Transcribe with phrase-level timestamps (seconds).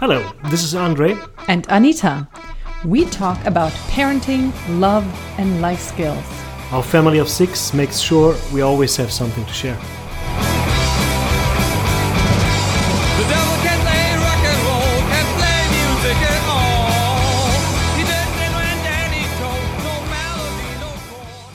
[0.00, 1.16] Hello, this is Andre.
[1.48, 2.28] And Anita.
[2.84, 5.04] We talk about parenting, love,
[5.38, 6.24] and life skills.
[6.70, 9.74] Our family of six makes sure we always have something to share.
[9.74, 9.80] The
[13.34, 17.50] devil can play rock and roll, can play music at all.
[17.98, 21.52] He doesn't when Danny told, no melody, no chord.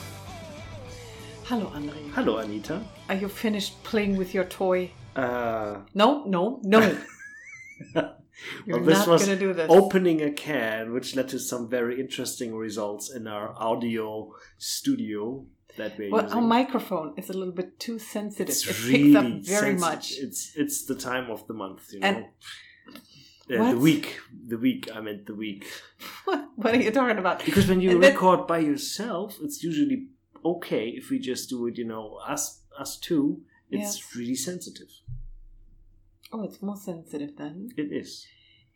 [1.44, 2.00] Hello, Andre.
[2.14, 2.76] Hello, Anita.
[3.08, 4.90] Are you finished playing with your toy?
[5.16, 6.80] Uh, No, no, no.
[8.66, 9.66] You're well, this not was this.
[9.68, 15.98] opening a can, which led to some very interesting results in our audio studio that
[15.98, 16.38] we're well, using.
[16.38, 18.48] our microphone is a little bit too sensitive.
[18.48, 19.80] it's it really picks up very sensitive.
[19.80, 20.12] much.
[20.18, 22.06] It's it's the time of the month, you know.
[22.08, 22.26] And-
[23.50, 24.20] Uh, the week,
[24.52, 24.88] the week.
[24.96, 25.66] I meant the week.
[26.24, 27.44] What, what are you talking about?
[27.44, 29.98] Because when you And then- record by yourself, it's usually
[30.52, 31.76] okay if we just do it.
[31.76, 33.42] You know, us us two.
[33.70, 34.16] It's Yes.
[34.16, 34.88] really sensitive.
[36.34, 37.70] Oh, it's more sensitive then.
[37.76, 38.26] It is.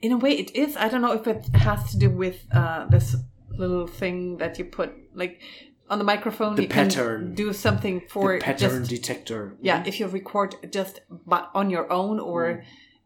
[0.01, 0.77] In a way, it is.
[0.77, 3.17] I don't know if it has to do with uh, this
[3.51, 5.41] little thing that you put, like,
[5.91, 6.55] on the microphone.
[6.55, 7.21] The you pattern.
[7.27, 9.57] can do something for the pattern just detector.
[9.61, 9.83] yeah.
[9.85, 12.65] If you record just but on your own, or Mm.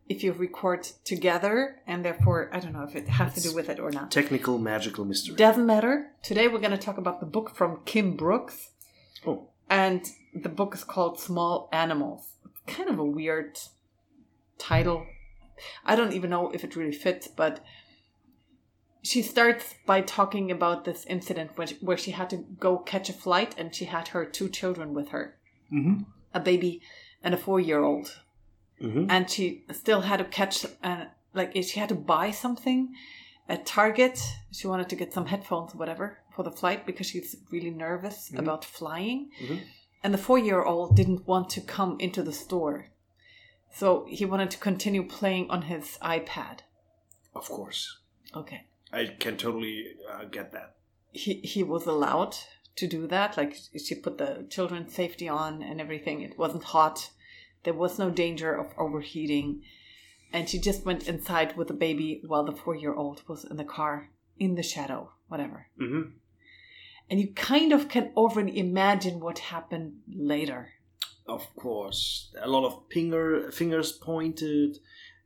[0.09, 3.69] if you record together, and therefore, I don't know if it has to do with
[3.70, 4.11] it or not.
[4.11, 5.34] Technical magical mystery.
[5.37, 6.11] Doesn't matter.
[6.22, 8.56] Today we're going to talk about the book from Kim Brooks,
[9.27, 10.03] oh, and
[10.34, 12.22] the book is called Small Animals.
[12.66, 13.59] Kind of a weird
[14.62, 15.06] title.
[15.84, 17.64] I don't even know if it really fits, but
[19.02, 23.08] she starts by talking about this incident where she, where she had to go catch
[23.10, 25.36] a flight and she had her two children with her
[25.72, 26.06] Mhm.
[26.32, 26.80] a baby
[27.22, 28.20] and a four year old.
[28.80, 29.06] Mhm.
[29.10, 32.94] And she still had to catch, uh, like, she had to buy something
[33.48, 34.20] at Target.
[34.52, 38.32] She wanted to get some headphones or whatever for the flight because she's really nervous
[38.42, 39.30] about flying.
[39.41, 39.60] Mhm.
[40.02, 42.91] And the four year old didn't want to come into the store.
[43.73, 46.61] So he wanted to continue playing on his iPad.
[47.34, 47.98] of course.
[48.37, 48.67] Okay.
[48.92, 50.77] I can totally uh, get that.
[51.12, 52.37] He, he was allowed
[52.77, 53.37] to do that.
[53.37, 56.21] Like she put the children's safety on and everything.
[56.21, 57.11] It wasn't hot.
[57.65, 59.62] There was no danger of overheating.
[60.32, 63.56] And she just went inside with the baby while the four year old was in
[63.56, 65.66] the car, in the shadow, whatever.
[65.78, 66.03] hmm
[67.11, 70.71] And you kind of can already imagine what happened later.
[71.27, 74.78] Of course, a lot of finger fingers pointed,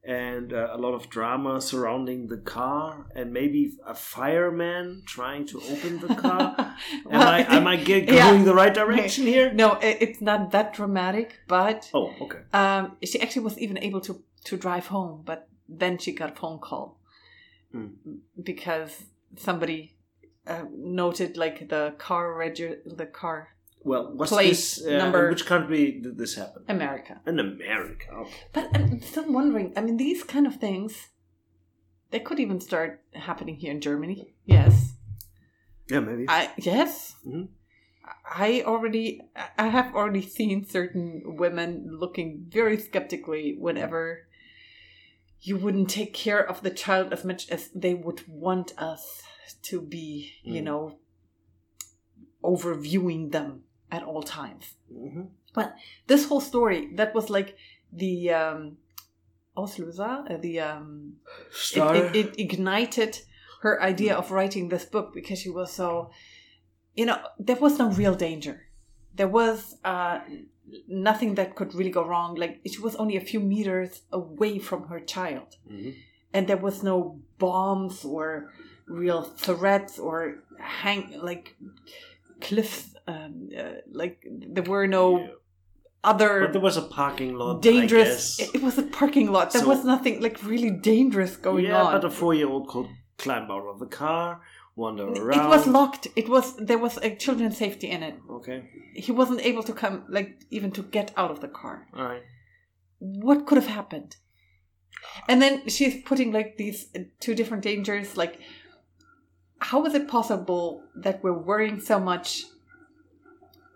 [0.04, 5.58] and uh, a lot of drama surrounding the car, and maybe a fireman trying to
[5.72, 6.54] open the car.
[7.04, 8.30] am Well, I am I get, yeah.
[8.30, 9.52] going the right direction here?
[9.52, 12.40] No, it's not that dramatic, but Oh, okay.
[12.52, 16.34] um, she actually was even able to, to drive home, but then she got a
[16.34, 16.98] phone call
[17.72, 17.86] Hmm.
[18.40, 19.04] because
[19.36, 19.96] somebody
[20.46, 23.55] uh, noted like the car regu- the car
[23.86, 24.84] Well, what's Plate this?
[24.84, 26.64] Uh, number- which country did this happen?
[26.68, 27.20] America.
[27.24, 28.10] In America.
[28.12, 28.34] Okay.
[28.52, 29.72] But I'm still wondering.
[29.76, 31.08] I mean, these kind of things
[32.10, 34.34] they could even start happening here in Germany.
[34.44, 34.94] Yes,
[35.88, 36.26] Yeah, maybe.
[36.28, 37.14] I yes.
[37.24, 37.48] Mhm.
[38.24, 39.22] I already
[39.56, 44.26] I have already seen certain women looking very skeptically whenever
[45.40, 49.22] you wouldn't take care of the child as much as they would want us
[49.70, 50.64] to be, you Mm.
[50.64, 50.98] know,
[52.42, 54.74] overviewing them at all times.
[54.92, 55.22] hmm
[55.54, 55.74] But
[56.06, 57.56] This whole story that was like
[57.92, 58.76] the um
[60.30, 61.16] uh, the um
[61.96, 63.20] it, it, it ignited
[63.62, 66.10] her idea of writing this book because she was so
[66.94, 68.56] you know there was no real danger.
[69.14, 70.20] There was uh
[70.88, 72.34] nothing that could really go wrong.
[72.36, 75.56] Like she was only a few meters away from her child.
[75.70, 75.94] Mhm.
[76.34, 78.52] and there was no bombs or
[78.86, 80.16] real threats or
[80.82, 81.56] hang like
[82.40, 83.62] cliffs um, uh,
[83.92, 84.16] like
[84.54, 85.26] there were no Yeah.
[86.04, 87.62] other But there was a parking lot.
[87.62, 91.64] dangerous it, it was a parking lot there So- was nothing like really dangerous going
[91.64, 94.40] yeah, on Yeah, but a four-year-old could climb out of the car,
[94.76, 95.40] wander around.
[95.40, 98.58] it was locked it was there was a children's safety in it Okay.
[98.94, 102.22] he wasn't able to come like even to get out of the car All right.
[102.98, 104.16] what could have happened
[105.28, 108.34] and then she's putting like these uh, two different dangers like
[109.70, 112.28] how is it possible that we're worrying so much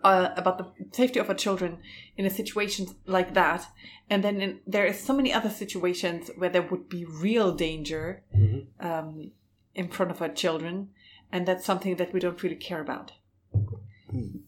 [0.03, 1.77] uh, about the safety of our children
[2.17, 3.67] in a situation like that
[4.09, 8.23] and then in, there is so many other situations where there would be real danger
[8.35, 8.65] Mhm.
[8.79, 9.31] um,
[9.75, 10.89] in front of our children
[11.31, 13.11] and that's something that we don't really care about
[14.09, 14.39] Hmm.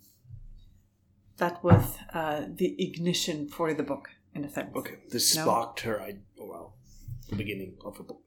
[1.38, 4.98] that was uh, the ignition for the book in a sense Okay.
[5.10, 5.44] This No.
[5.44, 6.02] sparked her.
[6.02, 6.74] I oh, well,
[7.30, 8.22] the beginning of a book.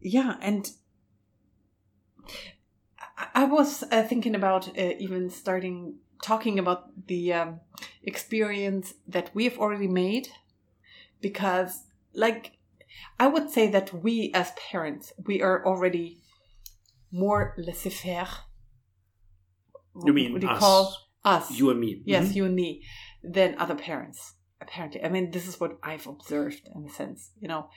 [0.00, 0.70] Yeah, and
[3.18, 7.60] I- I was uh, thinking about uh, even starting talking about the um,
[8.02, 10.28] experience that we have already made
[11.20, 11.84] because,
[12.14, 12.52] like,
[13.18, 16.18] I would say that we as parents, we are already
[17.12, 18.28] more laissez-faire.
[20.04, 20.58] You mean what do you us?
[20.58, 21.50] call us?
[21.50, 22.02] You and me.
[22.04, 22.34] yes, Mhm.
[22.36, 22.82] you and me,
[23.22, 24.34] than other parents.
[24.60, 27.30] Apparently, I mean, this is what I've observed in a sense.
[27.40, 27.68] You know,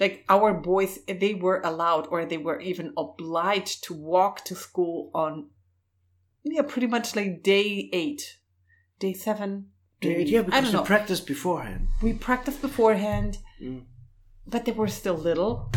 [0.00, 5.10] like our boys, they were allowed, or they were even obliged to walk to school
[5.14, 5.50] on,
[6.52, 8.38] yeah, pretty much like day eight,
[8.98, 9.70] day seven.
[10.00, 10.30] Yeah, maybe.
[10.30, 10.84] yeah, I because don't you know.
[10.84, 11.88] practice beforehand.
[12.02, 13.82] we practiced beforehand, Mm.
[14.46, 15.72] but they were still little,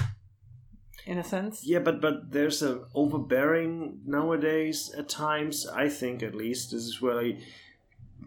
[1.08, 1.66] in a sense.
[1.66, 5.66] Yeah, but but there's a overbearing nowadays at times.
[5.68, 7.38] I think at least this is where I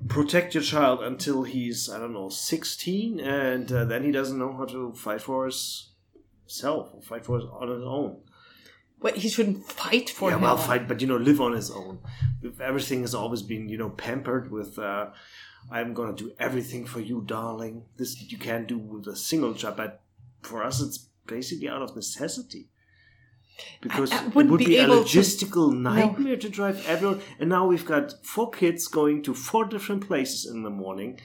[0.08, 4.52] protect your child until he's I don't know sixteen, and uh, then he doesn't know
[4.52, 8.17] how to fight for himself or fight for his, on his own.
[9.05, 10.43] But he shouldn't fight for yeah, him.
[10.43, 11.95] well, fight, but you know, live on his own.
[12.43, 14.79] If everything has always been you know pampered with.
[14.79, 15.06] Uh,
[15.71, 17.77] I'm gonna do everything for you, darling.
[17.99, 19.93] This you can't do with a single job, but
[20.49, 20.99] for us, it's
[21.35, 22.62] basically out of necessity.
[23.81, 27.21] Because I it wouldn't be be, a able to- logistical nightmare to drive everyone.
[27.39, 31.21] And now we've got four kids going to four different places in the morning.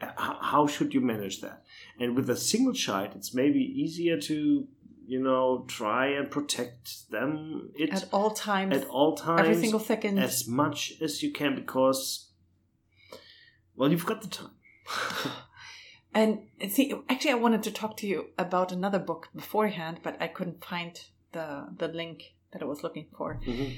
[0.00, 0.10] Uh,
[0.52, 1.58] How should you manage that?
[2.00, 4.66] And with a single child, it's maybe easier to,
[5.06, 7.70] you know, try and protect them.
[7.76, 10.18] It at all times, at all times, every single second.
[10.18, 12.28] as much as you can, because,
[13.76, 14.50] well, you've got the time.
[16.16, 20.28] And see, actually, I wanted to talk to you about another book beforehand, but I
[20.28, 20.96] couldn't find
[21.32, 23.40] the the link that I was looking for.
[23.44, 23.76] Mhm.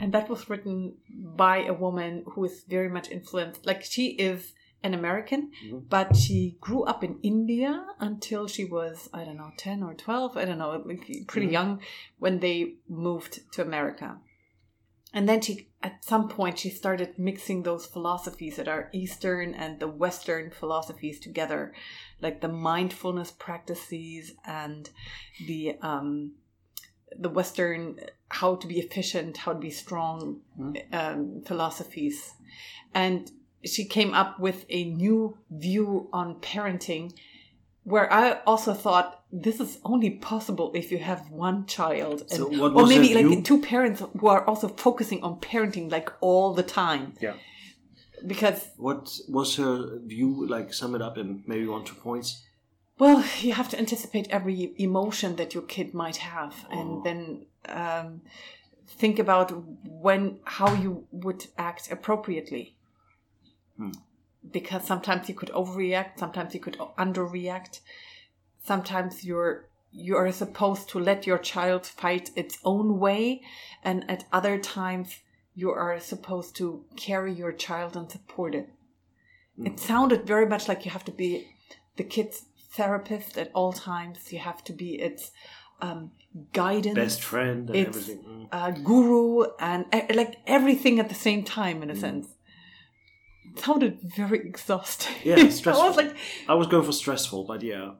[0.00, 3.66] And that was written by a woman who is very much influenced.
[3.66, 5.88] Like she is an American, Mhm.
[5.88, 10.36] but she grew up in India until she was I don't know ten or twelve.
[10.36, 10.72] I don't know,
[11.32, 11.52] pretty Mhm.
[11.58, 11.80] young
[12.18, 12.58] when they
[12.88, 14.20] moved to America.
[15.16, 19.78] And then she, at some point, she started mixing those philosophies that are Eastern and
[19.78, 21.72] the Western philosophies together,
[22.20, 24.90] like the mindfulness practices and
[25.46, 26.34] the um,
[27.16, 30.40] the Western how to be efficient, how to be strong
[30.92, 32.32] um, philosophies,
[32.92, 33.30] and
[33.64, 37.12] she came up with a new view on parenting,
[37.84, 42.44] where I also thought this is only possible if you have one child, and, So
[42.76, 43.42] or maybe like view?
[43.42, 47.34] two parents who are also focusing on parenting like all the time, Yeah.
[48.26, 50.46] because What was her view?
[50.48, 52.42] Like, sum it up in maybe one, two points.
[52.98, 56.78] Well, you have to anticipate every emotion that your kid might have, Oh.
[56.78, 58.20] and then um,
[58.86, 59.52] think about
[59.84, 62.73] when how you would act appropriately.
[63.76, 63.90] Hmm.
[64.50, 67.80] Because sometimes you could overreact, sometimes you could underreact,
[68.62, 69.66] sometimes you're
[69.96, 73.40] you are supposed to let your child fight its own way,
[73.84, 75.20] and at other times
[75.54, 78.68] you are supposed to carry your child and support it.
[79.56, 81.46] It sounded very much like you have to be
[81.96, 84.32] the kid's therapist at all times.
[84.32, 85.30] You have to be its
[85.80, 86.10] um,
[86.52, 88.24] guidance, Best friend and It's- everything.
[88.24, 88.48] Mm.
[88.50, 92.33] uh, guru, and uh, like everything at the same time, in a sense.
[93.56, 95.14] Sounded very exhausting.
[95.22, 95.86] Yeah, I stressful.
[95.86, 96.16] was like,
[96.48, 97.92] I was going for stressful, but yeah.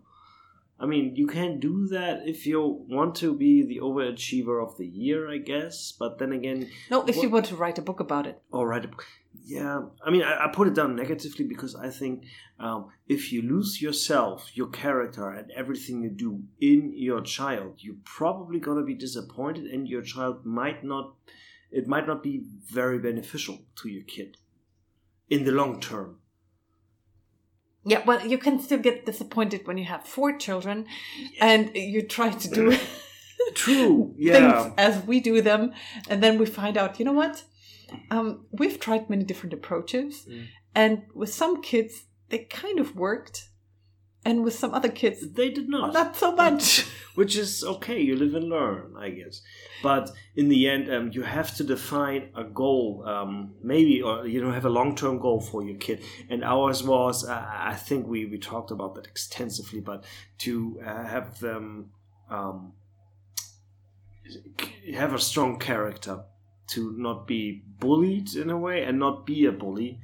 [0.78, 4.86] I mean, you can do that if you want to be the overachiever of the
[4.86, 5.92] year, I guess.
[5.92, 8.42] But then again, no, if you want to write a book about it.
[8.50, 9.06] or write a book,
[9.44, 9.82] yeah.
[10.04, 12.24] I mean, I, I put it down negatively because I think
[12.58, 18.02] um, if you lose yourself, your character, and everything you do in your child, you're
[18.04, 21.14] probably gonna be disappointed, and your child might not.
[21.70, 24.36] It might not be very beneficial to your kid
[25.34, 26.08] in the long term.
[27.86, 30.86] Yeah, well, you can still get disappointed when you have four children
[31.40, 32.76] and you try to do
[33.54, 34.14] True.
[34.18, 34.34] Yeah.
[34.62, 35.72] things as we do them,
[36.08, 37.44] and then we find out, you know what?
[38.10, 40.46] Um, we've tried many different approaches, Mm.
[40.74, 41.92] and with some kids,
[42.30, 43.50] they kind of worked,
[44.24, 45.92] and with some other kids, They did not.
[45.92, 46.86] not so much.
[47.14, 49.40] which is okay you live and learn i guess
[49.84, 54.42] but in the end um, you have to define a goal um, maybe or you
[54.42, 58.26] know have a long-term goal for your kid and ours was uh, i think we,
[58.26, 60.04] we talked about that extensively but
[60.38, 61.90] to uh, have them
[62.30, 62.72] um,
[64.94, 66.24] have a strong character
[66.66, 70.00] to not be bullied in a way and not be a bully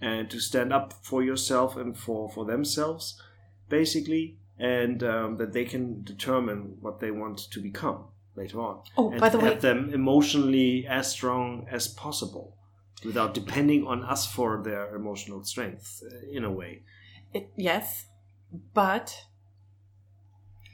[0.00, 3.20] and to stand up for yourself and for, for themselves
[3.68, 8.04] basically and um, that they can determine what they want to become
[8.36, 12.56] later on Oh, and by the way, have them emotionally as strong as possible
[13.04, 16.82] without depending on us for their emotional strength uh, in a way
[17.32, 18.06] it, yes,
[18.74, 19.24] but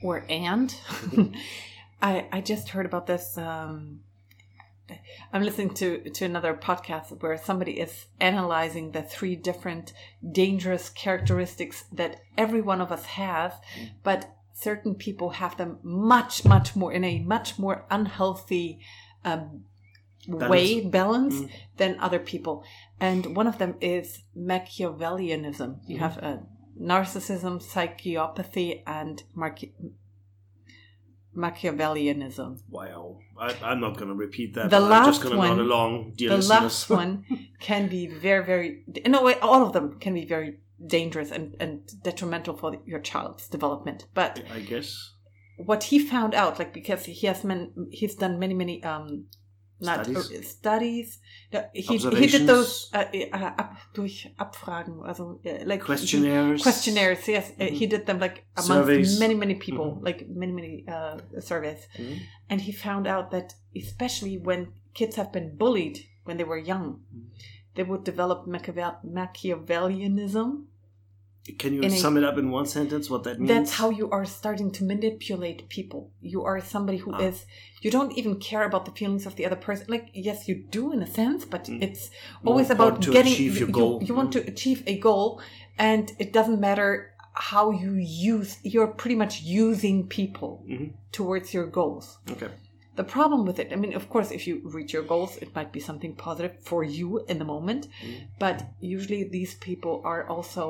[0.03, 0.75] or and
[2.03, 3.37] I I just heard about this.
[3.39, 4.01] Um,
[5.33, 9.93] I'm listening to to another podcast where somebody is analyzing the three different
[10.33, 13.53] dangerous characteristics that every one of us has,
[14.03, 18.81] but certain people have them much, much more in a much more unhealthy
[19.25, 19.65] um,
[20.27, 21.51] way, balance, Mm.
[21.77, 22.65] than other people.
[23.01, 25.81] And one of them is Machiavellianism.
[25.87, 26.43] You have a
[26.81, 29.73] narcissism, psychopathy, and Marchi-
[31.39, 32.61] Machiavellianism.
[32.69, 33.19] Wow.
[33.39, 34.65] I, I'm not going to repeat that.
[34.65, 36.61] The but I'm just last going to nod along, dear the listeners.
[36.61, 37.25] last one
[37.61, 38.85] can be very, very.
[39.07, 43.49] No, wait, all of them can be very dangerous and, and detrimental for your child's
[43.49, 44.07] development.
[44.15, 45.13] But I guess.
[45.57, 49.27] what he found out, like because he has man, he's done many, many um,
[49.81, 50.33] not Studies?
[50.33, 51.19] uh, studies.
[51.53, 56.63] No, he he did those uh, uh, ab, durch Abfragen, also uh, like he- Questionnaires.
[56.63, 57.29] questionnaires.
[57.29, 59.19] Yes, uh, he did them like amongst Surveys.
[59.21, 60.05] many, many people, Mhm.
[60.05, 62.19] like many, many uh, surveys, Mhm.
[62.51, 67.01] and he found out that especially when kids have been bullied when they were young,
[67.15, 67.25] Mm.
[67.75, 70.67] they would develop Machiavellianism.
[71.59, 73.49] Can you in a- sum it up in one sentence what that means?
[73.49, 76.11] That's how you are starting to manipulate people.
[76.21, 77.45] You are somebody who is.
[77.47, 77.51] Ah.
[77.83, 79.87] You don't even care about the feelings of the other person.
[79.89, 81.83] Like yes, you do in a sense, but Mm.
[81.83, 82.11] it's
[82.43, 83.33] More always about important to getting.
[83.33, 84.03] achieve your you- goal.
[84.03, 85.41] You, want to achieve a goal,
[85.79, 86.91] and it doesn't matter
[87.53, 87.93] how you
[88.33, 88.59] use.
[88.65, 90.93] You're pretty much using people Mhm.
[91.13, 92.19] towards your goals.
[92.35, 92.49] Okay.
[92.97, 95.71] The problem with it, I mean, of course, if you reach your goals, it might
[95.73, 98.27] be something positive for you in the moment, Mm.
[98.41, 100.65] but usually these people are also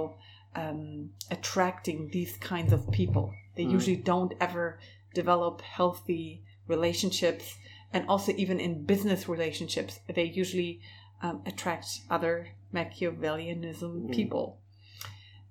[0.59, 3.27] um, attracting these kinds of people.
[3.57, 3.73] They Mm.
[3.79, 4.67] usually don't ever
[5.15, 6.27] develop healthy
[6.75, 7.47] relationships,
[7.93, 10.81] and also even in business relationships, they usually
[11.21, 11.87] um, attract
[12.17, 12.35] other
[12.73, 14.13] Machiavellianism Mm.
[14.19, 14.47] people.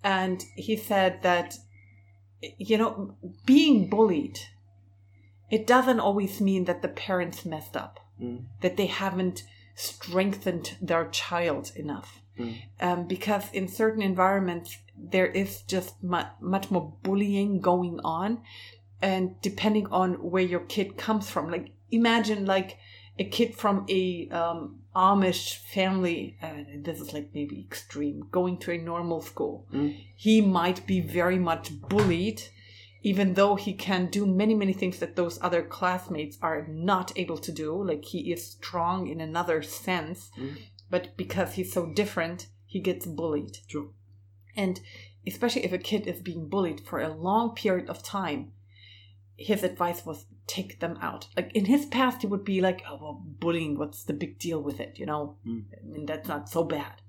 [0.03, 1.57] And he said that,
[2.69, 2.93] you know,
[3.45, 4.39] being bullied,
[5.49, 8.45] it doesn't always mean that the parents messed up, Mm.
[8.61, 9.43] that they haven't
[9.75, 12.21] strengthened their child enough.
[12.39, 12.55] Mm.
[12.79, 18.41] Um, because in certain environments, there is just mu- much more bullying going on.
[19.01, 22.77] And depending on where your kid comes from, like imagine like
[23.19, 28.71] a kid from a um, Amish family, uh, this is like maybe extreme, going to
[28.71, 29.95] a normal school, Mm.
[30.15, 32.41] he might be very much bullied,
[33.03, 37.37] even though he can do many, many things that those other classmates are not able
[37.37, 37.71] to do.
[37.83, 40.57] Like he is strong in another sense, Mm.
[40.89, 43.59] but because he's so different, he gets bullied.
[43.67, 43.93] True.
[44.57, 44.81] And
[45.25, 48.51] especially if a kid is being bullied for a long period of time,
[49.37, 51.27] his advice was take them out.
[51.35, 53.77] Like in his past, he would be like, "Oh, well, bullying.
[53.77, 54.97] What's the big deal with it?
[54.97, 55.65] You know, Mm.
[55.71, 57.01] I mean, that's not so bad."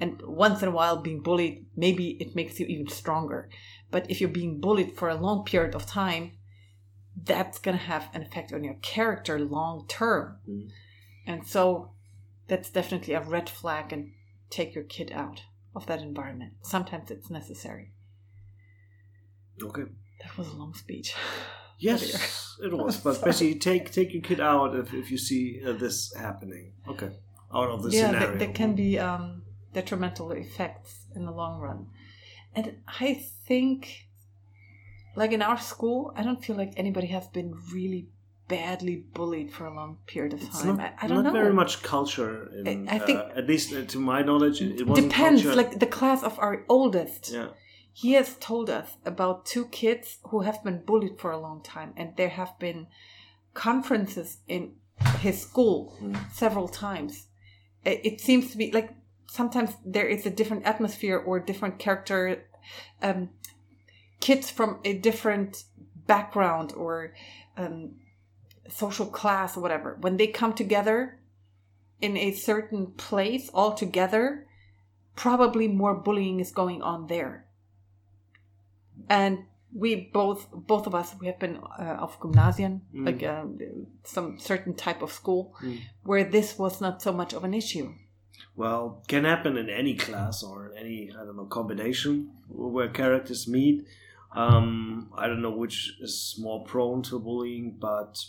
[0.00, 3.50] And once in a while, being bullied, maybe it makes you even stronger.
[3.90, 6.38] But if you're being bullied for a long period of time,
[7.16, 10.38] that's going to have an effect on your character long term.
[10.48, 10.70] Mm.
[11.26, 11.92] And so
[12.46, 14.12] that's definitely a red flag and
[14.48, 15.42] take your kid out
[15.76, 16.54] of that environment.
[16.62, 17.92] Sometimes it's necessary.
[19.62, 19.84] Okay.
[20.22, 21.14] That was a long speech.
[21.78, 22.96] Yes, it was.
[22.96, 26.72] But basically, take take your kid out if, if you see uh, this happening.
[26.88, 27.10] Okay.
[27.54, 28.28] Out of the yeah, scenario.
[28.28, 29.42] there, there can be um,
[29.74, 31.88] detrimental effects in the long run.
[32.54, 34.08] And I think,
[35.16, 38.08] like in our school, I don't feel like anybody has been really
[38.48, 40.76] badly bullied for a long period of It's time.
[40.76, 41.40] not, I, I don't not know.
[41.42, 42.50] very much culture.
[42.64, 45.42] In, I- I think- uh, at least uh, to my knowledge, it, it wasn't Depends.
[45.42, 45.56] culture.
[45.56, 47.48] Like the class of our oldest, yeah.
[47.92, 51.92] he has told us about two kids who have been bullied for a long time,
[51.96, 52.86] and there have been
[53.54, 54.72] conferences in
[55.20, 56.16] his school Mm.
[56.32, 57.26] several times.
[57.84, 58.90] It, it seems to be like
[59.26, 62.44] sometimes there is a different atmosphere or different character.
[63.02, 63.30] Um,
[64.20, 65.64] kids from a different
[66.06, 67.12] background or
[67.56, 67.96] um,
[68.68, 71.18] social class or whatever, when they come together
[72.00, 74.46] in a certain place all together,
[75.14, 77.46] probably more bullying is going on there.
[79.08, 79.44] And
[79.74, 83.06] we both, both of us, we have been uh, of Gymnasien, Mm.
[83.06, 83.58] like um,
[84.04, 85.80] some certain type of school, Mm.
[86.02, 87.92] where this was not so much of an issue.
[88.54, 93.46] Well, can happen in any class or in any I don't know combination where characters
[93.48, 93.86] meet.
[94.32, 98.22] Um, I don't know which is more prone to bullying, but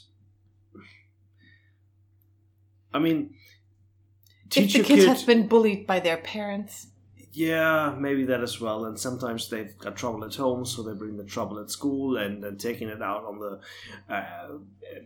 [2.93, 3.35] I mean,
[4.45, 5.07] if the kid kid.
[5.07, 6.87] has been bullied by their parents,
[7.33, 8.85] Yeah, maybe that as well.
[8.85, 12.43] And sometimes they've got trouble at home, so they bring the trouble at school, and
[12.43, 13.59] then taking it out on the
[14.13, 14.57] uh,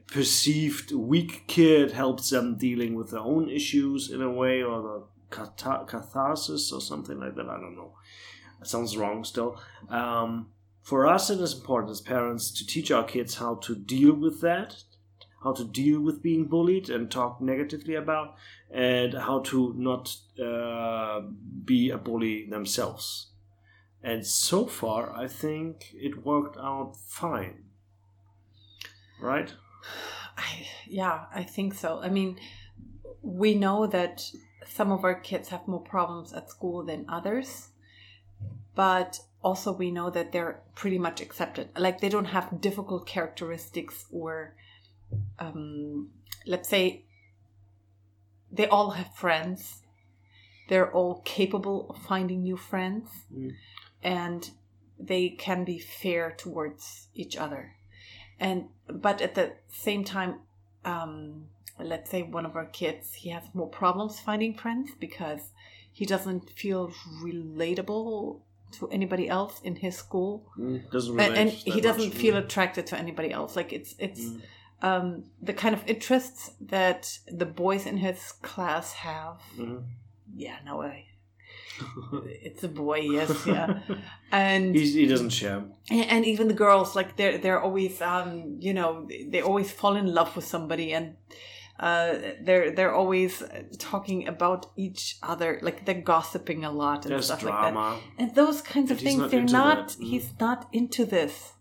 [0.07, 5.03] perceived weak kid helps them dealing with their own issues in a way, or the
[5.35, 7.50] catha- catharsis or something like that.
[7.50, 7.93] I don't know.
[8.59, 9.59] That sounds wrong still.
[9.89, 14.13] Um, for us, it is important as parents to teach our kids how to deal
[14.13, 14.83] with that,
[15.43, 18.36] how to deal with being bullied and talk negatively about,
[18.69, 21.21] and how to not uh,
[21.65, 23.27] be a bully themselves.
[24.03, 27.65] And so far, I think it worked out fine.
[29.19, 29.53] Right?
[30.38, 32.00] I, yeah, I think so.
[32.01, 32.39] I mean,
[33.21, 34.31] we know that
[34.67, 37.69] some of our kids have more problems at school than others,
[38.74, 41.69] but also we know that they're pretty much accepted.
[41.77, 44.55] Like they don't have difficult characteristics or,
[45.39, 46.10] um,
[46.46, 47.03] let's say,
[48.51, 49.82] they all have friends.
[50.70, 53.53] They're all capable of finding new friends, Mm.
[54.03, 54.51] and
[55.00, 57.75] they can be fair towards each other.
[58.39, 60.39] And but at the same time,
[60.86, 61.48] um,
[61.80, 65.51] let's say one of our kids he has more problems finding friends because
[65.91, 66.91] he doesn't feel
[67.24, 68.39] relatable
[68.74, 72.18] to anybody else in his school Mm, doesn't and, and he doesn't much.
[72.18, 74.41] feel attracted to anybody else like it's it's Mm.
[74.81, 79.83] Um, the kind of interests that the boys in his class have Mhm.
[80.35, 81.05] yeah no I,
[82.47, 83.79] it's a boy yes yeah
[84.31, 85.63] and He's, he doesn't share.
[85.89, 90.07] and even the girls like they're they're always um you know they always fall in
[90.13, 91.15] love with somebody and
[91.79, 92.13] uh
[92.45, 93.43] they're they're always
[93.79, 98.35] talking about each other like they're gossiping a lot and There's stuff like that and
[98.35, 99.88] those kinds of And things they're not.
[99.89, 100.03] Mm.
[100.11, 101.53] he's not into this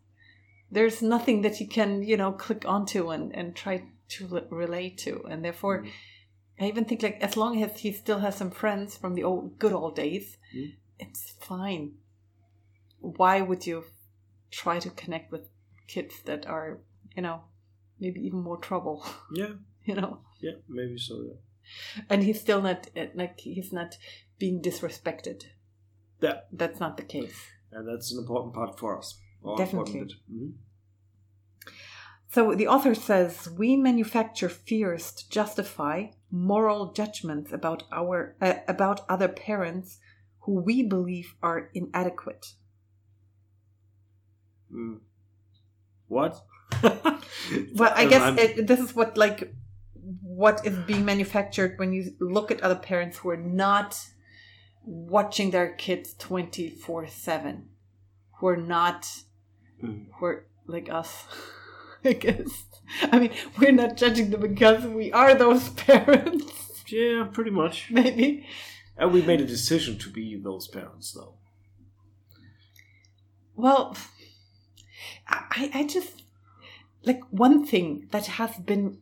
[0.71, 5.25] there's nothing that he can you know click onto and and try to relate to
[5.29, 5.91] and therefore Mm.
[6.61, 9.59] i even think like as long as he still has some friends from the old
[9.59, 10.75] good old days Mm.
[10.99, 11.93] it's fine
[13.01, 13.85] why would you
[14.51, 15.49] try to connect with
[15.87, 16.79] kids that are
[17.17, 17.41] you know
[17.99, 21.15] maybe even more trouble Yeah, you know yeah, maybe so.
[21.29, 22.03] Yeah.
[22.11, 23.97] and he's still not uh, like he's not
[24.39, 25.45] being disrespected
[26.21, 26.41] Yeah.
[26.53, 27.39] that's not the case
[27.73, 29.19] And that's an important part for us.
[29.43, 30.17] Or Definitely.
[30.31, 30.53] Mhm.
[32.29, 39.01] So the author says we manufacture fears to justify moral judgments about our uh, about
[39.09, 39.99] other parents
[40.43, 42.55] who we believe are inadequate.
[44.73, 45.01] Mm.
[46.09, 46.41] What?
[47.75, 49.53] Well, I guess it, this is what like
[50.23, 53.99] what is being manufactured when you look at other parents who are not
[54.85, 57.65] watching their kids 24/7
[58.39, 59.07] who are not
[59.83, 60.07] Mm.
[60.19, 61.25] who are like us
[62.05, 62.65] I guess
[63.13, 66.53] I mean we're not judging them because we are those parents
[66.93, 67.89] yeah, pretty much.
[67.91, 68.45] maybe
[68.97, 71.35] And we made a decision to be those parents, though.
[73.55, 73.97] Well,
[75.29, 76.23] I, I just
[77.05, 78.99] like one thing that has been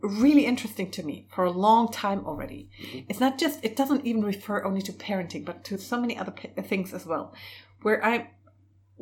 [0.00, 2.68] really interesting to me for a long time already.
[2.80, 3.06] Mhm.
[3.08, 6.30] It's not just, it doesn't even refer only to parenting, but to so many other
[6.30, 7.34] p- things as well,
[7.82, 8.28] where I'm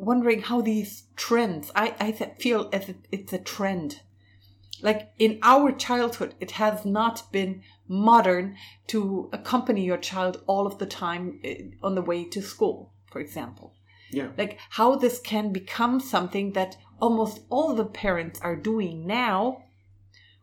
[0.01, 4.01] wondering how these trends, I, I feel as it, it's a trend.
[4.81, 8.55] Like in our childhood, it has not been modern
[8.87, 13.19] to accompany your child all of the time eh, on the way to school, for
[13.19, 13.73] example
[14.11, 14.29] Yeah.
[14.37, 19.63] like how this can become something that almost all the parents are doing now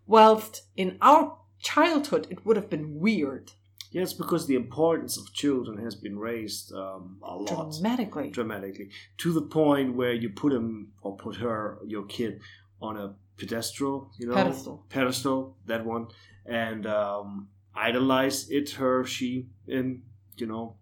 [0.07, 3.53] whilst in our childhood it would have been weird
[3.91, 7.73] Yes, because the importance of children has been raised um, a lot.
[7.73, 12.41] dramatically dramatically to the point where you put him or put her your kid
[12.81, 14.85] on a pedestal you know Pedestal.
[14.89, 16.09] pedestal that one
[16.45, 20.03] and um idolize it her she and
[20.37, 20.75] you know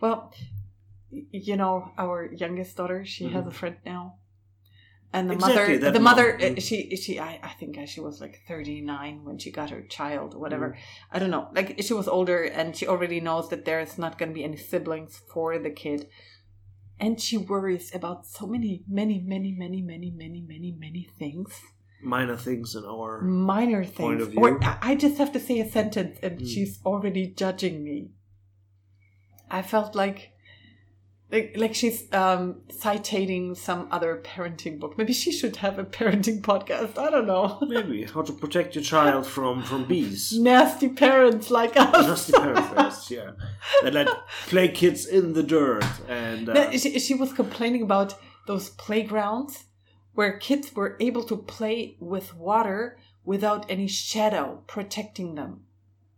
[0.00, 0.32] well
[1.10, 3.48] you know our youngest daughter she has Mhm.
[3.48, 4.14] a friend now
[5.12, 6.62] and the Exactly, mother the mother Mm.
[6.66, 10.38] she she I, I think she was like 39 when she got her child or
[10.38, 11.16] whatever Mm-hmm.
[11.16, 14.30] i don't know like she was older and she already knows that there's not going
[14.30, 16.06] to be any siblings for the kid
[17.00, 21.60] and she worries about so many many many many many many many many things
[22.02, 24.40] minor things in our minor Point things of view.
[24.42, 26.46] or I- i just have to say a sentence and Mm.
[26.52, 27.96] she's already judging me
[29.50, 30.32] i felt like
[31.32, 34.98] like, like she's um citating some other parenting book.
[34.98, 36.98] Maybe she should have a parenting podcast.
[36.98, 37.58] I don't know.
[37.68, 38.04] Maybe.
[38.04, 40.32] How to protect your child from from bees.
[40.38, 41.92] Nasty parents like us.
[42.08, 43.32] Nasty parents yeah.
[43.82, 44.08] That let
[44.46, 48.14] play kids in the dirt and uh, No, she, she was complaining about
[48.46, 49.64] those playgrounds
[50.14, 55.62] where kids were able to play with water without any shadow protecting them,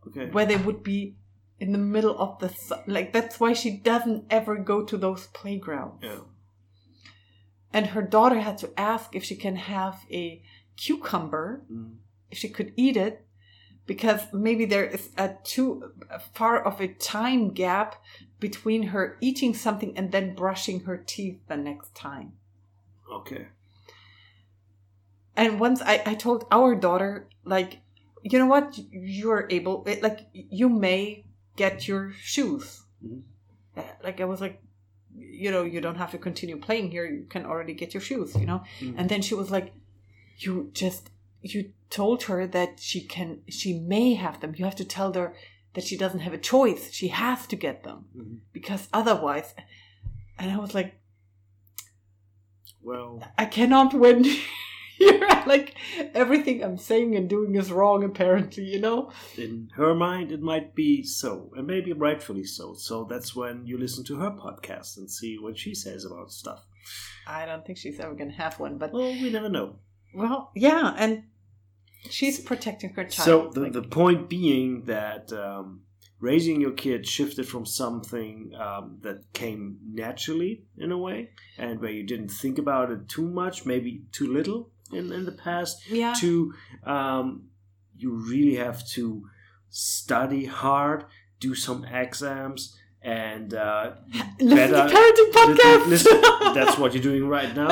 [0.07, 0.31] okay.
[0.31, 1.17] Where they would be
[1.63, 2.81] in the middle of the sun.
[2.97, 6.03] Like, that's why she doesn't ever go to those playgrounds.
[6.09, 6.23] yeah
[7.77, 10.43] And her daughter had to ask if she can have a
[10.83, 11.97] cucumber, Mm.
[12.33, 13.15] if she could eat it,
[13.87, 15.69] because maybe there is a too
[16.39, 17.91] far of a time gap
[18.41, 22.29] between her eating something and then brushing her teeth the next time.
[23.19, 23.45] okay
[25.37, 27.13] And once I, I told our daughter,
[27.45, 27.71] like,
[28.31, 31.25] you know what, you're able, like, you may
[31.57, 32.83] get your shoes.
[33.05, 33.23] Mhm.
[33.77, 34.61] Uh, Like, I was like,
[35.15, 37.05] you know, you don't have to continue playing here.
[37.07, 38.63] You can already get your shoes, you know.
[38.81, 38.95] Mm.
[38.99, 39.73] And then she was like,
[40.39, 41.11] "You just
[41.43, 44.55] you told her that she can, she may have them.
[44.57, 45.35] You have to tell her
[45.75, 46.93] that she doesn't have a choice.
[46.93, 48.39] She has to get them Mhm.
[48.53, 49.55] because otherwise."
[50.39, 50.95] And I was like,
[52.83, 54.25] Well, I cannot win.
[54.99, 55.75] Here, like
[56.15, 58.05] everything I'm saying and doing is wrong.
[58.05, 59.11] Apparently, you know.
[59.37, 62.75] in her mind, it might be so, and maybe rightfully so.
[62.75, 66.65] So that's when you listen to her podcast and see what she says about stuff.
[67.27, 69.77] I don't think she's ever gonna have one, but Well, we never know.
[70.15, 71.23] well, yeah, and
[72.11, 73.25] she's protecting her child.
[73.25, 75.83] So the, like- the point being that um,
[76.19, 81.93] raising your kid shifted from something um, that came naturally in a way, and where
[81.93, 86.15] you didn't think about it too much, maybe too little in, in the past, yeah,
[86.21, 86.53] to
[86.85, 87.45] um,
[87.97, 89.25] you really have to
[89.69, 91.05] study hard,
[91.41, 93.93] do some exams, and uh,
[94.41, 95.87] listen better- to parenting podcast.
[95.87, 96.21] listen,
[96.55, 97.71] that's what you're doing right now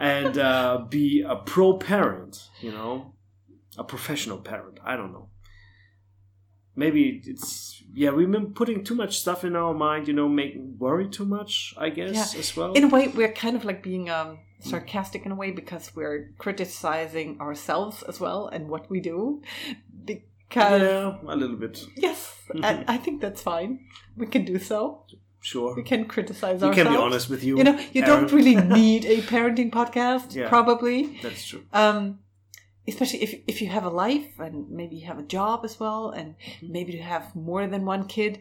[0.00, 3.14] and uh, be a pro parent, you know,
[3.76, 4.78] a professional parent.
[4.84, 5.28] I don't know.
[6.76, 8.10] Maybe it's yeah.
[8.10, 11.74] We've been putting too much stuff in our mind, you know, making worry too much.
[11.76, 12.38] I guess Yeah.
[12.40, 12.72] as well.
[12.74, 16.30] in a way, we're kind of like being um, sarcastic in a way because we're
[16.38, 19.42] criticizing ourselves as well and what we do.
[20.04, 21.84] Because yeah, a little bit.
[21.96, 23.80] yes, I, I think that's fine.
[24.16, 25.04] We can do so.
[25.40, 26.76] Sure, We can criticize we ourselves.
[26.76, 27.58] can be honest with you.
[27.58, 30.48] You know, you don't really need a parenting podcast, Yeah.
[30.48, 31.18] probably.
[31.22, 31.62] That's true.
[31.72, 32.18] um
[32.88, 36.08] especially if if you have a life and maybe you have a job as well
[36.18, 36.72] and Mm-hmm.
[36.72, 38.40] maybe you have more than one kid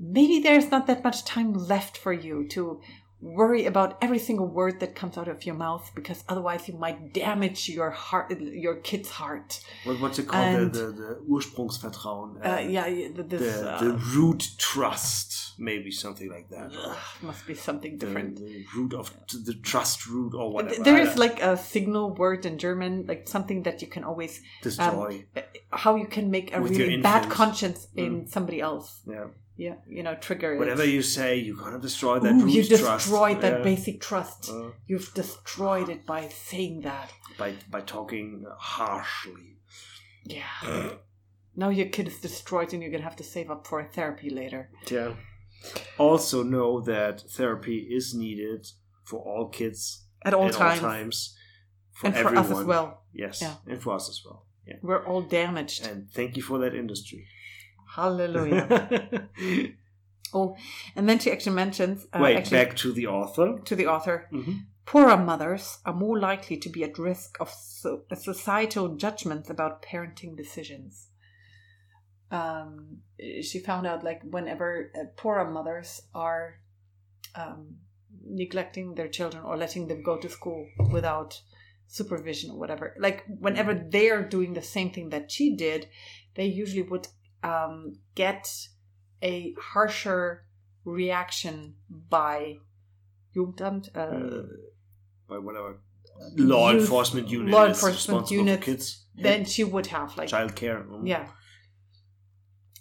[0.00, 2.80] maybe there's not that much time left for you to
[3.22, 7.14] worry about every single word that comes out of your mouth because otherwise you might
[7.14, 10.44] damage your heart your kid's heart What, what's it called?
[10.44, 12.44] And- the, the, the Ursprungsvertrauen.
[12.44, 16.72] uh, yeah The, this uh, the root trust, maybe something like that.
[17.22, 19.14] must be something different the root of
[19.48, 20.82] the trust root or whatever.
[20.82, 25.24] there is like a signal word in german like something that you can always destroy.
[25.70, 30.02] how you can make a With really bad conscience in somebody else yeah, yeah you
[30.02, 30.58] know trigger it.
[30.58, 33.06] whatever you say, you're gonna destroy that Ooh, you trust.
[33.06, 33.64] destroyed that Yeah.
[33.64, 34.50] basic trust.
[34.50, 37.12] Uh, You've destroyed it by saying that.
[37.38, 39.58] by by talking harshly.
[40.24, 40.90] Yeah.
[41.56, 43.88] now your kid is destroyed and you're going to have to save up for a
[43.92, 44.70] therapy later.
[44.90, 45.14] Yeah.
[45.98, 48.66] Also know that therapy is needed
[49.04, 50.82] for all kids At all at times.
[50.82, 51.36] all times.
[51.92, 53.02] For and for us as well.
[53.12, 53.54] Yes, Yeah.
[53.66, 54.46] and for us as well.
[54.66, 54.76] Yeah.
[54.82, 55.86] We're all damaged.
[55.86, 57.26] And thank you for that industry.
[57.94, 59.28] Hallelujah.
[60.34, 60.56] oh,
[60.96, 63.58] and then she actually mentions uh, Wait, actually, back to the author.
[63.64, 64.60] to the author Mhm.
[64.86, 70.36] poorer mothers are more likely to be at risk of so- societal judgments about parenting
[70.36, 71.08] decisions.
[72.30, 73.02] Um,
[73.42, 76.60] she found out like whenever uh, poorer mothers are
[77.34, 77.76] um,
[78.24, 81.40] neglecting their children or letting them go to school without
[81.88, 85.88] supervision or whatever, like whenever they're doing the same thing that she did,
[86.36, 87.06] they usually would
[87.42, 88.48] um, get
[89.22, 90.44] a harsher
[90.84, 92.56] reaction by
[93.34, 94.42] Jugendamt, uh,
[95.28, 95.80] By whatever
[96.36, 99.06] law Youth- enforcement unit law enforcement unit, kids.
[99.14, 100.82] then she would have like child care.
[100.84, 101.06] mm.
[101.06, 101.28] yeah.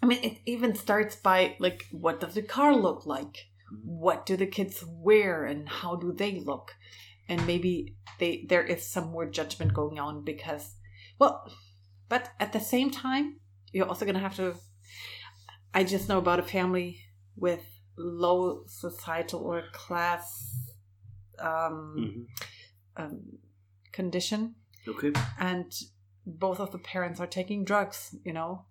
[0.04, 3.38] I mean, it even starts by like, what does the car look like?
[3.84, 6.76] What do the kids wear, and how do they look?
[7.30, 10.76] And maybe they there is some more judgment going on because,
[11.19, 11.50] well,
[12.10, 13.39] but at the same time,
[13.72, 14.56] you're also gonna have to.
[15.74, 17.00] I just know about a family
[17.36, 17.64] with
[17.98, 20.56] low societal or class
[21.40, 22.26] um, Mhm.
[23.04, 23.40] um,
[23.92, 24.56] condition,
[24.88, 25.12] Okay.
[25.40, 25.72] and
[26.26, 28.16] both of the parents are taking drugs.
[28.24, 28.66] You know,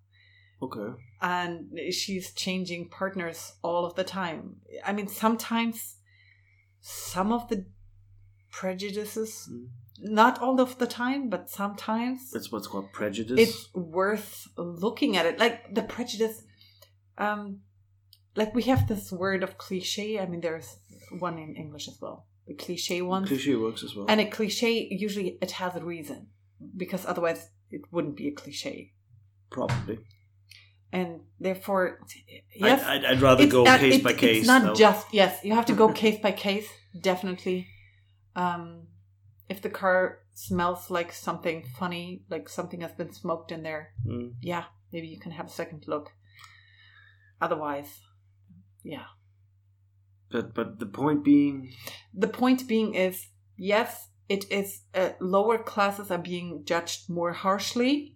[0.61, 0.93] Okay.
[1.21, 4.61] and she's changing partners all of the time.
[4.85, 5.97] I mean, sometimes
[6.81, 7.65] some of the
[8.49, 9.69] prejudices, Mm.
[10.01, 13.39] Not all of the time, but sometimes It's what's called prejudice.
[13.39, 15.39] it's worth looking at it.
[15.39, 16.43] Like the prejudice,
[17.17, 17.59] um,
[18.35, 20.19] like we have this word of cliche.
[20.19, 20.77] I mean, there's
[21.19, 23.25] one in English as well, the cliche one.
[23.27, 24.05] Cliche works as well.
[24.09, 26.27] And a cliche usually it has a reason
[26.75, 28.93] because otherwise it wouldn't be a cliche.
[29.49, 29.99] Probably.
[30.93, 31.99] And therefore,
[32.53, 34.39] yes, I'd, I'd, rather go not- case by case.
[34.39, 34.73] It's not though.
[34.73, 35.39] just yes.
[35.43, 36.67] You have to go case by case.
[36.99, 37.67] Definitely.
[38.35, 38.87] Um,
[39.51, 39.99] if the car
[40.33, 44.33] smells like something funny, like something has been smoked in there, Mm.
[44.51, 46.07] yeah, maybe you can have a second look.
[47.41, 47.99] Otherwise,
[48.83, 49.05] yeah.
[50.31, 51.55] But but the point being,
[52.13, 58.15] The point being is yes, it is uh, lower classes are being judged more harshly.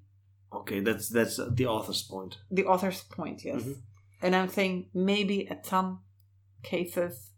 [0.52, 2.38] okay, that's that's the author's point.
[2.52, 3.64] The author's point, yes.
[3.64, 3.82] Mhm.
[4.22, 6.00] And I'm saying maybe at some
[6.64, 7.32] cases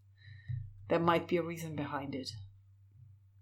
[0.90, 2.30] there might be a reason behind it.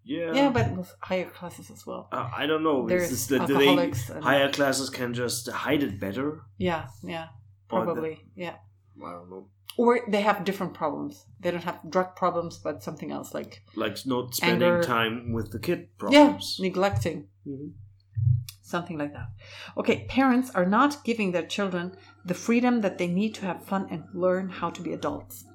[0.08, 0.34] Yeah.
[0.34, 2.08] Yeah, but with higher classes as well.
[2.12, 2.88] Uh, I don't know.
[2.88, 3.76] There's Is the, do they,
[4.22, 6.41] higher classes can just hide it better?
[6.60, 7.30] Yeah, yeah,
[7.72, 8.24] Or the- probably.
[8.36, 8.56] Yeah.
[9.04, 9.48] I don't know.
[9.78, 11.26] Or they have different problems.
[11.41, 14.84] They don't have drug problems, but something else like Like not spending Anger.
[14.84, 16.58] time with the kid problems.
[16.60, 17.72] yeah, neglecting, Mhm.
[18.62, 19.30] something like that.
[19.76, 23.88] Okay, parents are not giving their children the freedom that they need to have fun
[23.89, 25.46] and learn how to be adults.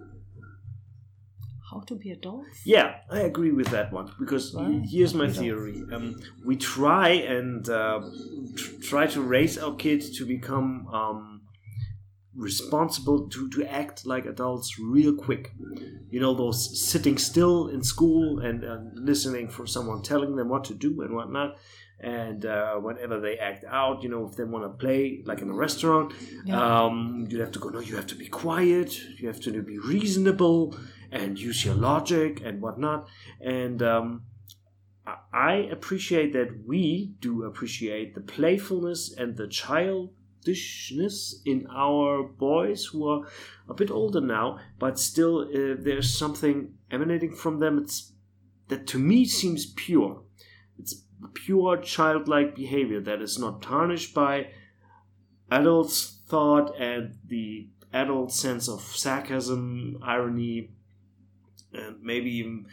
[1.71, 2.67] How to be adults?
[2.67, 4.83] Yeah, I agree with that one because Wow.
[4.85, 5.83] here's my theory.
[5.93, 8.01] Um, we try and uh,
[8.57, 11.43] tr- try to raise our kids to become um,
[12.35, 15.53] responsible to, to act like adults real quick.
[16.11, 20.65] You know, those sitting still in school and uh, listening for someone telling them what
[20.65, 21.57] to do and whatnot.
[22.03, 25.51] And uh, whenever they act out, you know, if they want to play, like in
[25.51, 26.15] a restaurant,
[26.47, 26.59] Yeah.
[26.85, 29.79] um, you have to go, no, you have to be quiet, you have to be
[29.79, 30.75] reasonable
[31.12, 33.09] and use your logic and whatnot.
[33.40, 34.23] And um,
[35.33, 43.09] I- appreciate that we do appreciate the playfulness and the childishness in our boys who
[43.09, 43.27] are
[43.68, 47.79] a bit older now, but still uh, there's something emanating from them.
[47.79, 48.12] It's
[48.68, 50.23] that to me seems pure.
[50.79, 51.03] It's
[51.35, 54.49] pure childlike behavior that is not tarnished by
[55.51, 60.70] adults' thought and the adult sense of sarcasm, irony,
[61.73, 62.67] and maybe even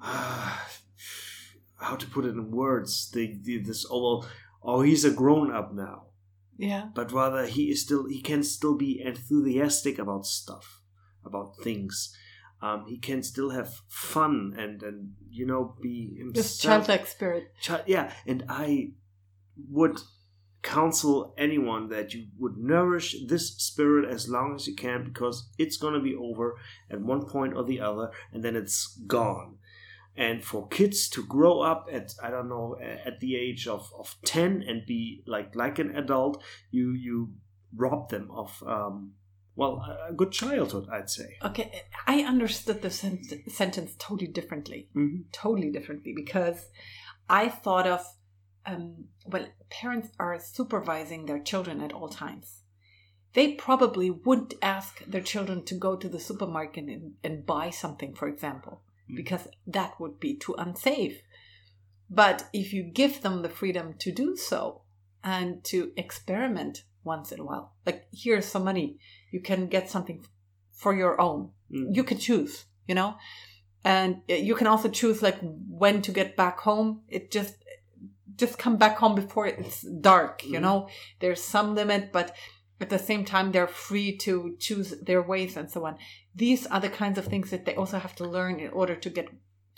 [0.00, 3.10] how to put it in words.
[3.10, 4.28] The, the this oh well,
[4.62, 6.06] oh he's a grown up now,
[6.56, 6.88] Yeah.
[6.94, 10.82] but rather he is still he can still be enthusiastic about stuff,
[11.24, 12.14] about things.
[12.60, 16.34] Um, he can still have fun and and you know be himself.
[16.34, 17.52] This childlike spirit.
[17.64, 18.92] Chi- yeah, and I
[19.70, 20.00] would
[20.62, 25.76] counsel anyone that you would nourish this spirit as long as you can because it's
[25.76, 26.56] going to be over
[26.90, 29.56] at one point or the other and then it's gone
[30.16, 34.16] and for kids to grow up at i don't know at the age of, of
[34.24, 36.42] 10 and be like like an adult
[36.72, 37.32] you you
[37.76, 39.12] rob them of um
[39.54, 39.74] well
[40.08, 44.88] a- good childhood i'd say Okay, I understood the sen- sentence totally differently.
[44.96, 45.24] Mhm.
[45.32, 46.66] Totally differently because
[47.28, 48.00] I thought of,
[48.68, 52.62] um, well, parents are supervising their children at all times.
[53.34, 58.14] They probably wouldn't ask their children to go to the supermarket and, and buy something,
[58.14, 59.16] for example, Mm.
[59.16, 61.22] because that would be too unsafe.
[62.10, 64.82] But if you give them the freedom to do so
[65.22, 68.98] and to experiment once in a while, like here's some money,
[69.30, 70.24] you can get something
[70.72, 71.94] for your own Mm.
[71.94, 73.16] you can choose you know
[73.84, 75.36] and uh, you can also choose like
[75.68, 77.56] when to get back home it just
[78.42, 80.62] just come back home before it's dark you Mhm.
[80.66, 80.78] know
[81.20, 82.28] there's some limit but
[82.80, 84.32] at the same time they're free to
[84.66, 85.94] choose their ways and so on
[86.42, 89.10] these are the kinds of things that they also have to learn in order to
[89.18, 89.26] get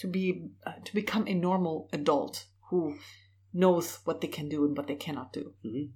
[0.02, 0.24] to be
[0.66, 2.34] uh, to become a normal adult
[2.68, 2.82] who
[3.62, 5.86] knows what they can do and what they cannot do Mhm.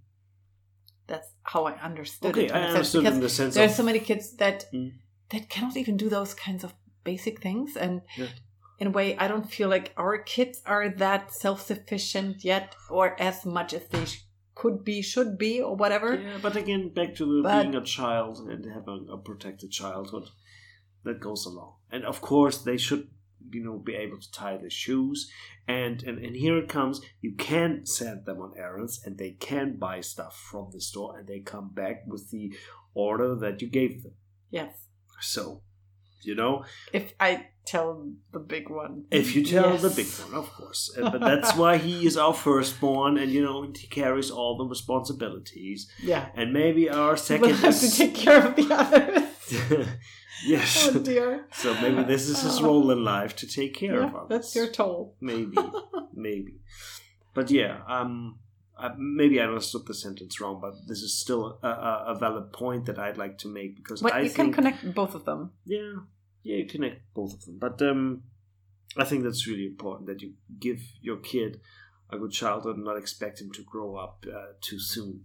[1.06, 4.00] that's how i understood okay it i understood in the sense there's of so many
[4.10, 4.92] kids that Mm.
[5.32, 6.72] that cannot even do those kinds of
[7.04, 8.28] basic things and Yeah.
[8.80, 13.44] In a way i don't feel like our kids are that self-sufficient yet or as
[13.44, 14.22] much as they sh-
[14.54, 17.84] could be should be or whatever Yeah, but again, back to the But- being a
[17.84, 20.28] child and having a protected childhood,
[21.04, 21.72] that goes along.
[21.90, 23.08] And of course, they should,
[23.50, 25.28] you know, be able to tie their shoes.
[25.66, 27.00] And and, and here it comes.
[27.20, 31.26] You can send them on errands, and they can buy stuff from the store, and
[31.26, 32.44] they come back with the
[32.94, 34.14] order that you gave them.
[34.50, 34.72] yes
[35.20, 35.62] So,
[36.24, 37.88] you know, if i tell
[38.32, 39.82] the big one if you tell Yes.
[39.82, 40.82] the big one, of course.
[41.12, 45.80] But that's why he is our firstborn, and you know, he carries all the responsibilities.
[46.02, 49.22] yeah And maybe our we'll second have to take care of the others
[50.46, 50.88] yes.
[50.90, 54.14] oh dear So maybe this is his role in life to take care yeah, of
[54.14, 54.28] others.
[54.30, 55.56] that's your toll maybe,
[56.28, 56.54] maybe.
[57.34, 58.38] But yeah, um,
[58.78, 62.52] I, maybe I understood the sentence wrong, but this is still a, a, a valid
[62.52, 65.24] point that I'd like to make because but I you think can connect both of
[65.24, 65.94] them yeah,
[66.44, 67.58] yeah, you connect both of them.
[67.58, 68.22] But um,
[68.96, 71.60] I think that's really important that you give your kid
[72.10, 75.24] a good childhood and not expect him to grow up uh, too soon.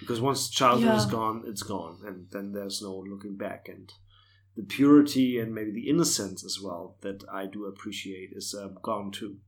[0.00, 3.68] Because once childhood is gone, it's gone, and then there's no looking back.
[3.68, 3.92] And
[4.56, 9.10] the purity and maybe the innocence as well that I do appreciate is um, gone
[9.12, 9.38] too.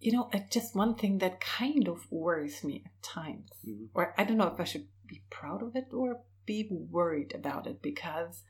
[0.00, 3.88] you know uh, just one thing that kind of worries me at times Mhm.
[3.94, 6.08] or i don't know if i should be proud of it or
[6.52, 6.58] be
[6.98, 8.42] worried about it because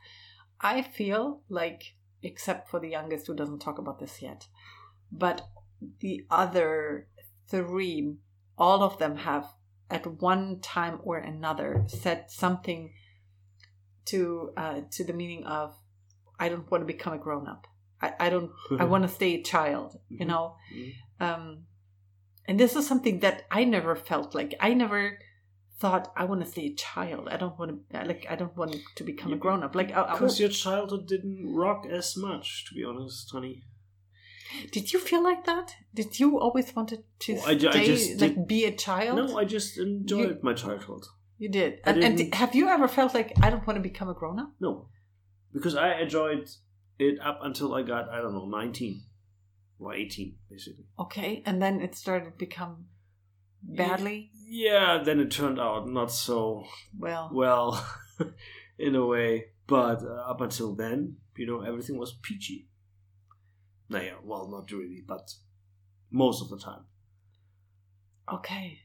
[0.64, 1.83] i feel like
[2.22, 4.46] except for the youngest who doesn't talk about this yet
[5.12, 5.42] but
[6.00, 7.07] the other
[7.48, 8.16] three
[8.57, 9.44] all of them have
[9.90, 12.92] at one time or another said something
[14.07, 15.74] to uh, to the meaning of
[16.38, 17.66] I don't want to become a grown up.
[18.03, 18.50] I, I don't.
[18.79, 19.98] I want to stay a child.
[20.09, 20.29] You Mhm.
[20.29, 20.57] know.
[20.74, 20.92] Mhm.
[21.20, 21.44] Um,
[22.46, 24.55] and this is something that I never felt like.
[24.61, 25.18] I never
[25.78, 27.28] thought I want to stay a child.
[27.30, 28.26] I don't want to like.
[28.30, 29.74] I don't want to become a grown up.
[29.74, 33.62] Like, I, I Because was, your childhood didn't rock as much, to be honest, honey.
[34.72, 35.74] did you feel like that?
[35.94, 39.16] Did you always wanted to Oh, I I stay just like did- be a child?
[39.16, 41.04] No, I just enjoyed my childhood.
[41.38, 41.80] you did.
[41.84, 44.38] I And, and have you ever felt like I don't want to become a grown
[44.38, 44.52] up?
[44.60, 44.88] No,
[45.52, 46.48] because I enjoyed
[46.98, 49.02] it up until I got I don't know nineteen
[49.80, 50.87] or eighteen, basically.
[51.04, 52.87] Okay, and then it started to become
[53.64, 54.31] badly.
[54.46, 56.64] Yeah, then it turned out not so
[56.98, 57.87] Well, well,
[58.79, 59.46] in a way.
[59.66, 62.68] But uh, up until then, you know, everything was peachy.
[63.88, 65.33] Nah, yeah, well, not really, but
[66.11, 66.85] most of the time.
[68.33, 68.81] okay.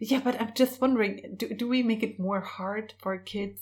[0.00, 3.60] Yeah, but I'm just wondering, do, do we make it more hard for kids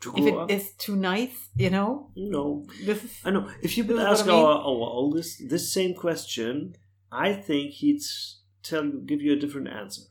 [0.00, 1.48] To if grow up, it is too nice?
[1.56, 3.50] You know, no, this is I know.
[3.62, 4.36] If you would ask I mean.
[4.36, 6.76] our, our oldest this same question,
[7.12, 10.02] I think he'd s- tell you, give you a different answer.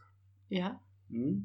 [0.49, 0.73] yeah.
[1.11, 1.39] Hmm?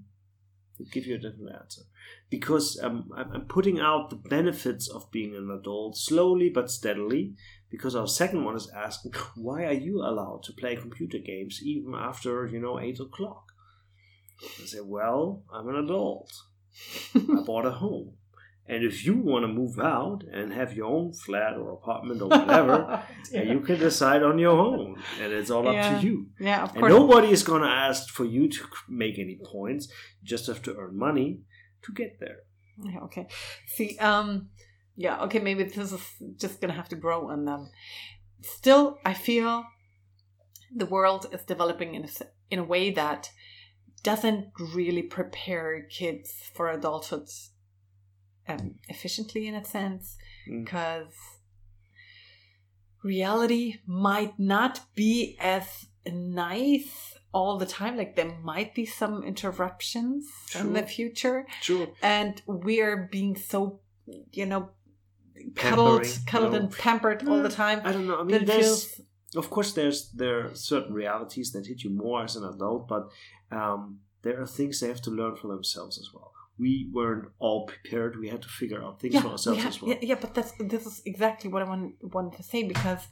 [0.78, 1.82] He'd give you a different answer
[2.30, 7.34] because um, I'm, I'm putting out the benefits of being an adult slowly but steadily.
[7.70, 11.94] Because our second one is asking, why are you allowed to play computer games even
[11.94, 13.52] after you know eight o'clock?
[14.42, 16.32] I say, well, I'm an adult.
[17.14, 18.14] I bought a home.
[18.66, 22.29] And if you want to move out and have your own flat or apartment or
[22.29, 23.42] whatever, yeah.
[23.42, 24.96] you can decide on your own.
[25.20, 26.29] And it's all up to you.
[26.40, 26.90] yeah, of And course.
[26.92, 29.88] nobody is going to ask for you to make any points.
[30.22, 31.40] You just have to earn money
[31.83, 32.38] to get there.
[32.83, 33.27] Yeah, okay.
[33.66, 34.48] See, um,
[34.96, 36.00] yeah, okay, maybe this is
[36.37, 37.70] just gonna have to grow on them.
[38.42, 39.64] Still, I feel
[40.74, 42.09] the world is developing in a,
[42.50, 43.31] in a way that
[44.03, 47.29] doesn't really prepare kids for adulthood
[48.48, 50.16] um, efficiently, in a sense,
[50.48, 50.64] Mm.
[50.64, 51.14] because
[53.02, 57.96] reality might not be as nice all the time.
[57.96, 60.26] Like there might be some interruptions
[60.59, 61.88] in the future Sure.
[62.02, 63.80] and we're being so
[64.33, 64.70] you know
[65.57, 66.59] cuddled cuddled no.
[66.61, 68.20] and pampered all the time I don't know.
[68.20, 69.00] I mean, there's,
[69.35, 73.09] of course, there's there are certain realities that hit you more as an adult, but
[73.50, 76.33] um, there are things they have to learn for themselves as well.
[76.58, 78.18] We weren't all prepared.
[78.18, 79.90] We had to figure out things yeah, for ourselves have- as well.
[79.90, 83.08] yeah yeah but that's this is exactly what i want, wanted to say because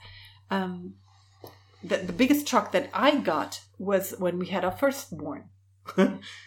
[0.51, 0.95] um
[1.83, 5.49] the, the biggest shock that i got was when we had our firstborn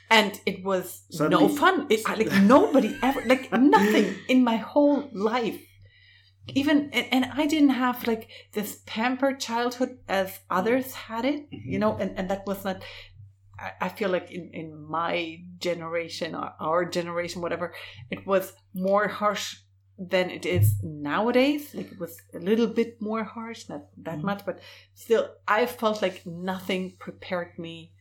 [0.10, 1.88] and it was no fun.
[1.90, 5.60] It, like nobody ever like nothing in my whole life.
[6.48, 11.80] Even and, and i didn't have like this pampered childhood as others had it you
[11.80, 12.84] know and, and that was not
[13.82, 17.74] I- feel like in, in my generation or our generation, whatever,
[18.12, 19.58] it was more harsh
[19.98, 21.74] than it is nowadays.
[21.74, 24.24] Like it was a little bit more harsh, not that Mhm.
[24.24, 24.60] much, but
[24.94, 27.94] still, I felt like nothing prepared me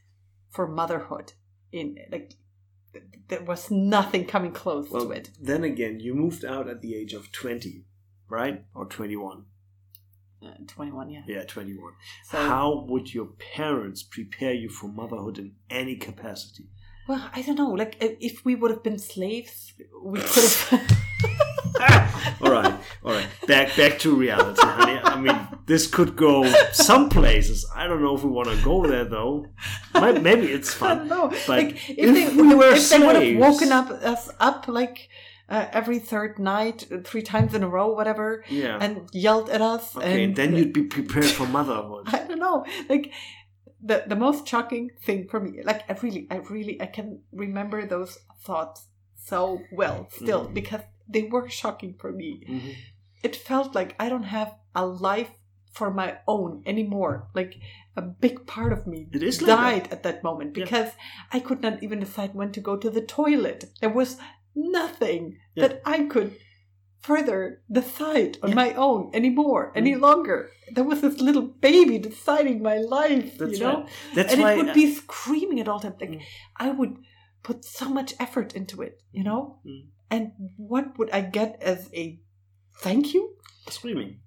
[0.50, 1.32] for motherhood.
[1.72, 2.32] In like,
[3.28, 5.30] there was nothing coming close Well, to it.
[5.40, 7.84] then again, you moved out at the age of twenty,
[8.28, 9.46] right, or twenty-one?
[10.44, 11.22] Uh, Twenty-one, yeah.
[11.26, 11.94] Yeah, twenty-one.
[12.24, 16.66] So, How would your parents prepare you for motherhood in any capacity?
[17.08, 17.70] well, I don't know.
[17.70, 21.00] Like, if we would have been slaves, we could have.
[22.40, 23.26] all right, all right.
[23.46, 25.00] Back back to reality, honey.
[25.02, 27.66] I mean, this could go some places.
[27.74, 29.46] I don't know if we want to go there though.
[29.94, 30.90] Maybe it's fun.
[30.90, 31.28] I don't know.
[31.28, 34.68] But like if, if they, we were if they would have woken up us up
[34.68, 35.08] like
[35.48, 38.78] uh, every third night, uh, three times in a row, whatever, Yeah.
[38.80, 42.08] and yelled at us, okay, and then you'd be prepared for motherhood.
[42.08, 43.12] I don't know, like
[43.82, 47.86] the the most shocking thing for me, like I really, I really, I can remember
[47.86, 50.54] those thoughts so well still Mhm.
[50.54, 52.30] because they were shocking for me.
[52.48, 52.74] Mhm.
[53.22, 55.30] It felt like I don't have a life
[55.72, 57.28] for my own anymore.
[57.34, 57.58] Like
[57.96, 60.64] a big part of me It is like died at that moment Yeah.
[60.64, 60.90] because
[61.32, 63.64] I could not even decide when to go to the toilet.
[63.80, 64.18] There was
[64.54, 65.68] nothing Yeah.
[65.68, 66.36] that I could
[67.00, 68.54] further decide on Yeah.
[68.54, 70.00] my own anymore, any Mm.
[70.00, 70.50] longer.
[70.74, 73.80] There was this little baby deciding my life, That's you know?
[73.80, 73.88] right.
[74.14, 75.96] That's and why it would be screaming at all times.
[76.00, 76.22] Like Mm.
[76.56, 76.96] I would
[77.42, 79.60] put so much effort into it, you know?
[79.66, 79.88] Mm.
[80.10, 82.18] And what would I get as a
[82.80, 83.36] thank you?
[83.68, 84.20] screaming.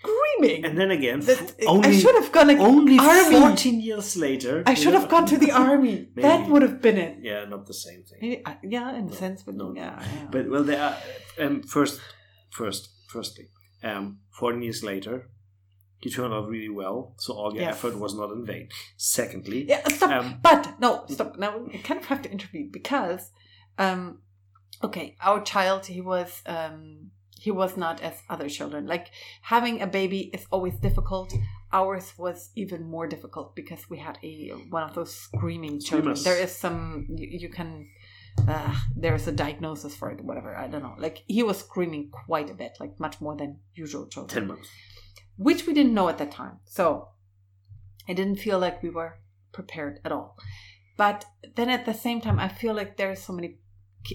[0.00, 0.64] Screaming.
[0.64, 3.40] And then again, That- f- I only should have gone like only army.
[3.40, 4.62] fourteen years later.
[4.66, 6.08] I should have gone to the army.
[6.16, 7.18] That would have been it.
[7.22, 8.18] Yeah, not the same thing.
[8.22, 9.80] Maybe, uh, yeah, in a sense, but no, no.
[9.80, 10.26] yeah, yeah.
[10.30, 10.96] But well, there are.
[11.44, 12.00] Um, first,
[12.50, 13.46] first, firstly,
[13.82, 15.28] um, fourteen years later,
[16.02, 17.74] you turned out really well, so all your Yes.
[17.76, 18.68] effort was not in vain.
[18.96, 20.10] Secondly, yeah, stop.
[20.10, 21.36] um, but no, stop.
[21.38, 23.30] Now I kind of have to intervene because,
[23.78, 24.20] um,
[24.82, 27.10] okay, our child he was um
[27.40, 28.86] he was not as other children.
[28.86, 29.10] Like
[29.42, 31.32] having a baby is always difficult.
[31.72, 36.16] Ours was even more difficult because we had a one of those screaming children.
[36.16, 36.24] Screamers.
[36.24, 37.88] There is some you, you can
[38.46, 40.56] uh, there's a diagnosis for it, whatever.
[40.56, 40.94] I don't know.
[40.98, 44.68] Like he was screaming quite a bit, like much more than usual children Ten months.
[45.36, 46.58] which we didn't know at that time.
[46.64, 47.08] So
[48.08, 49.18] I didn't feel like we were
[49.52, 50.36] prepared at all.
[50.96, 51.24] But
[51.56, 53.58] then at the same time, I feel like there are so many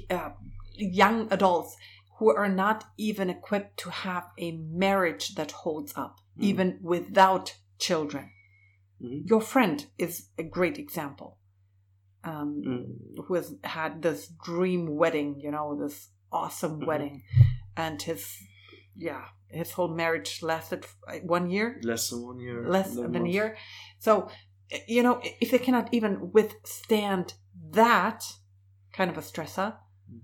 [0.10, 0.32] uh,
[0.76, 1.76] young adults
[2.18, 6.44] who are not even equipped to have a marriage that holds up, Mm.
[6.44, 8.32] even without children.
[9.02, 9.28] Mhm.
[9.30, 11.38] Your friend is a great example.
[12.24, 13.26] Um, Mm.
[13.26, 16.86] who has had this dream wedding, you know, this awesome Mhm.
[16.88, 17.24] wedding,
[17.76, 18.38] and his,
[18.96, 22.68] yeah, his whole marriage lasted uh, one year, Less than one year.
[22.70, 23.58] less eleven than a year.
[24.00, 24.30] So,
[24.88, 27.34] you know, if they cannot even withstand
[27.72, 28.24] that
[28.94, 29.78] kind of a stressor,
[30.10, 30.22] Mm.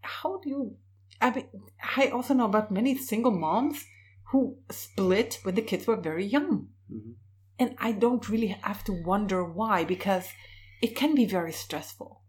[0.00, 0.76] how do you?
[1.20, 1.48] I mean,
[1.96, 3.84] I also know about many single moms
[4.30, 6.68] who split when the kids were very young.
[6.92, 7.14] Mhm.
[7.58, 10.28] And I don't really have to wonder why, because
[10.82, 12.22] it can be very stressful,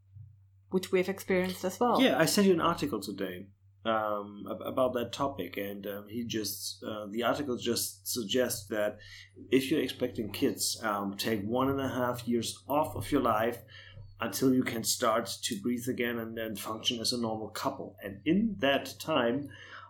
[0.69, 2.01] which we've experienced as well.
[2.01, 3.47] Yeah, I sent you an article today
[3.85, 8.99] um, about that topic, and um, he just uh, the article just suggests that
[9.51, 13.59] if you're expecting kids, um, take one and a half years off of your life
[14.19, 18.19] until you can start to breathe again and then function as a normal couple, and
[18.25, 19.49] in that time.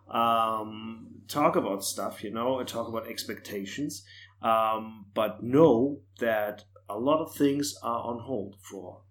[0.09, 4.03] Um, talk about stuff, you know, and talk about expectations,
[4.41, 9.01] um, but know that a lot of things are on hold for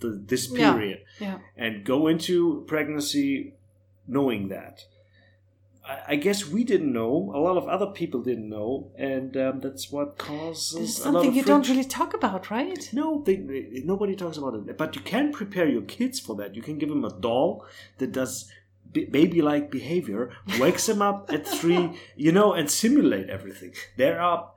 [0.00, 0.72] the, this Yeah.
[0.72, 1.38] period Yeah.
[1.54, 3.56] and go into pregnancy
[4.06, 4.80] knowing that.
[6.08, 7.32] I, guess we didn't know.
[7.34, 11.34] A lot of other people didn't know, and um, that's what causes a lot something
[11.34, 12.88] you don't really talk about, right?
[12.92, 14.76] No, they, they- nobody talks about it.
[14.76, 16.54] But you can prepare your kids for that.
[16.54, 17.64] You can give them a doll
[17.98, 18.50] that does
[18.92, 20.30] b- baby-like behavior,
[20.60, 23.72] wakes them up at three, you know, and simulate everything.
[23.96, 24.50] There are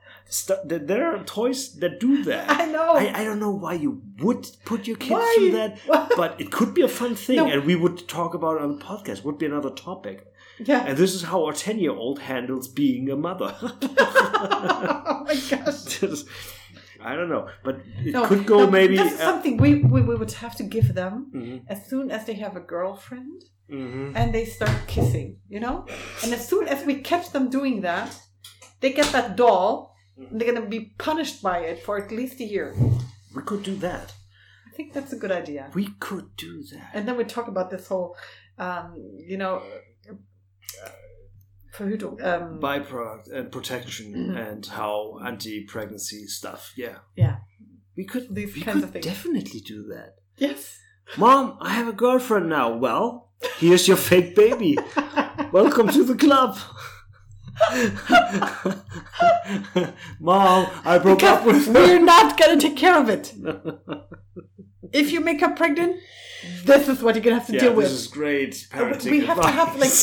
[0.65, 2.49] there- there are toys that do that.
[2.49, 2.91] I know.
[2.93, 5.33] I, I don't know why you would put your kids Why?
[5.37, 5.79] through that,
[6.15, 7.47] but it could be a fun thing, No.
[7.51, 9.23] and we would talk about it on the podcast.
[9.25, 10.85] Would be another topic, yeah.
[10.87, 13.55] and this is how our ten-year-old handles being a mother.
[13.61, 15.83] oh my gosh.
[15.85, 16.27] Just-
[17.03, 18.95] I don't know, but it No, could go no, maybe.
[18.95, 22.11] This is uh, something we, we, we would have to give them mhm, as soon
[22.11, 24.13] as they have a girlfriend mhm.
[24.15, 25.85] and they start kissing, you know?
[26.23, 28.15] And as soon as we catch them doing that,
[28.81, 32.39] they get that doll and they're going to be punished by it for at least
[32.39, 32.75] a year.
[33.35, 34.13] We could do that.
[34.67, 35.71] I think that's a good idea.
[35.73, 36.91] We could do that.
[36.93, 38.15] And then we talk about this whole,
[38.59, 39.63] um, you know,
[41.73, 44.35] Verhütung, um, Byproduct and protection Mhm.
[44.51, 46.73] and how anti-pregnancy stuff.
[46.75, 47.37] Yeah, yeah.
[47.95, 48.33] we could.
[48.35, 49.05] These we kinds could of things.
[49.05, 50.15] definitely do that.
[50.37, 50.77] Yes.
[51.17, 52.75] Mom, I have a girlfriend now.
[52.75, 54.77] Well, here's your fake baby.
[55.51, 56.57] Welcome to the club.
[60.19, 63.33] Mom, I broke up Because with we're not going to take care of it.
[64.93, 66.01] If you make her pregnant,
[66.65, 67.85] this is what you're going to have to yeah, deal with.
[67.85, 69.93] this is great parenting we have to have, like,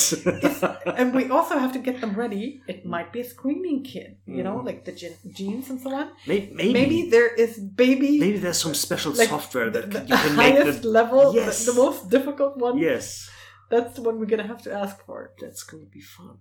[0.98, 2.62] and we also have to get them ready.
[2.66, 4.64] It might be a screaming kid, you know, Mhm.
[4.64, 6.08] like the gen- genes and so on.
[6.26, 10.06] May- maybe, Maybe there is baby, maybe there's some special like, software that the, you
[10.06, 11.66] the can make highest the level, the- Yes.
[11.66, 12.78] the, most difficult one.
[12.78, 13.28] yes.
[13.68, 15.34] That's the one we're gonna have to ask for.
[15.38, 16.38] That's gonna be fun.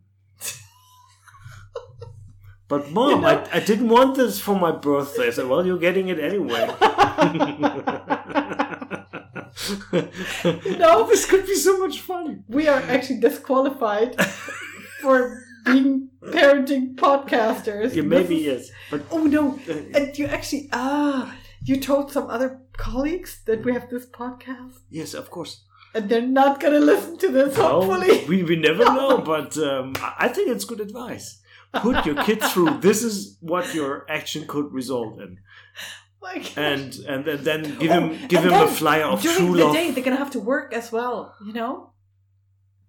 [2.70, 5.28] But mom, You know- I, I didn't want this for my birthday.
[5.28, 6.68] I said, well, you're getting it anyway.
[10.80, 11.08] No.
[11.08, 12.44] this could be so much fun.
[12.48, 14.22] We are actually disqualified
[15.02, 17.94] for being parenting podcasters.
[17.96, 19.60] Yeah, maybe is- yes, but Oh no!
[19.70, 24.80] uh, And you actually ah, you told some other colleagues that we have this podcast,
[24.90, 25.64] yes, of course.
[25.96, 27.58] and they're not gonna listen to this.
[27.58, 31.42] Well, Hopefully, we, we never know, but um, I think it's good advice.
[31.74, 32.80] Put your kid through.
[32.80, 35.40] This is what your action could result in,
[36.58, 39.66] and and then, then give Oh, him give him a flyer of during true the
[39.66, 39.74] love.
[39.74, 41.92] day they're gonna have to work as well you know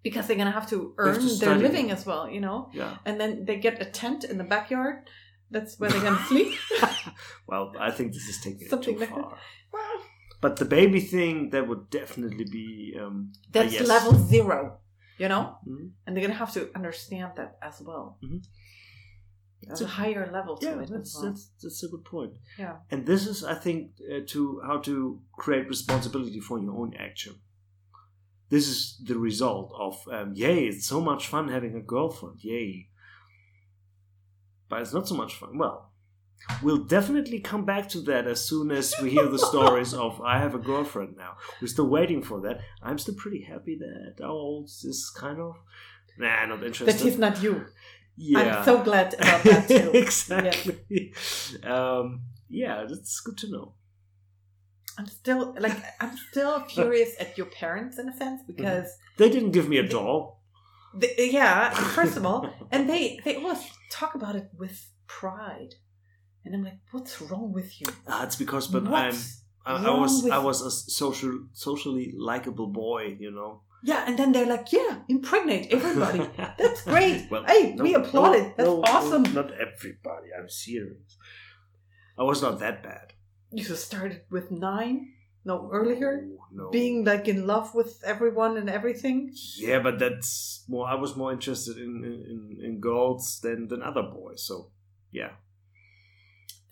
[0.03, 2.71] because they're gonna have to They have earn to their living as well you know
[2.73, 2.97] Yeah.
[3.05, 5.09] and then they get a tent in the backyard
[5.51, 6.55] that's where they're gonna sleep
[7.47, 9.23] Well, I think this is taking it Something too like that.
[9.23, 9.39] far.
[9.73, 9.97] well
[10.41, 12.95] But the baby thing, that would definitely be.
[13.01, 13.87] Um, that's yes.
[13.89, 14.79] level zero
[15.19, 15.91] you know Mhm.
[16.07, 18.41] and they're gonna have to understand that as well Mhm.
[19.67, 21.25] There's a higher level to Yeah, it that's, well.
[21.27, 22.35] that's that's a good point.
[22.59, 26.95] yeah And this is, I think, uh, to how to create responsibility for your own
[26.99, 27.35] action.
[28.51, 32.89] This is the result of, um, yay, it's so much fun having a girlfriend, yay.
[34.69, 35.59] But it's not so much fun.
[35.59, 35.91] Well,
[36.63, 40.39] we'll definitely come back to that as soon as we hear the stories of I
[40.39, 41.33] have a girlfriend now.
[41.61, 42.61] We're still waiting for that.
[42.83, 45.57] I'm still pretty happy that our old is kind of
[46.19, 46.87] Nah, not interested.
[46.99, 47.67] that he's not you.
[48.19, 48.59] Yeah.
[48.59, 49.91] I'm so glad about that too.
[49.95, 51.13] exactly.
[51.65, 53.75] Um, yeah, that's good to know.
[54.99, 59.53] I'm still like I'm still furious at your parents in a sense because They didn't
[59.53, 60.43] give me a doll.
[60.95, 65.75] they, yeah, first of all, and they they always talk about it with pride,
[66.45, 67.87] and I'm like, what's wrong with you?
[68.25, 69.15] It's because, but I'm.
[69.67, 73.63] I, I was I was a social socially likable boy, you know.
[73.83, 76.29] Yeah, and then they're like, yeah, impregnate everybody.
[76.59, 77.31] That's great.
[77.31, 78.57] Well, hey, no, we applaud no, it.
[78.57, 79.23] That's no, awesome.
[79.35, 80.29] not everybody.
[80.37, 81.17] I'm serious.
[82.19, 83.13] I was not that bad.
[83.53, 85.13] You just started with nine,
[85.45, 86.71] no earlier, No, no.
[86.71, 89.33] being like in love with everyone and everything.
[89.57, 90.87] Yeah, but that's more.
[90.89, 94.45] I was more interested in in, in girls than than other boys.
[94.45, 94.73] So
[95.13, 95.31] yeah.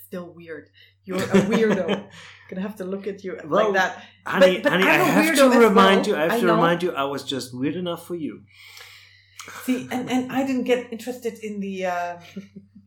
[0.07, 0.69] Still weird.
[1.07, 1.87] You're a weirdo.
[2.51, 4.05] Gonna have to look at you Well, like that.
[4.27, 6.09] Honey, but honey, I I'm a have to remind well.
[6.09, 6.17] you.
[6.17, 6.55] I have I to know.
[6.55, 6.93] remind you.
[6.93, 8.43] I was just weird enough for you.
[9.65, 12.17] See, and, and I didn't get interested in the uh,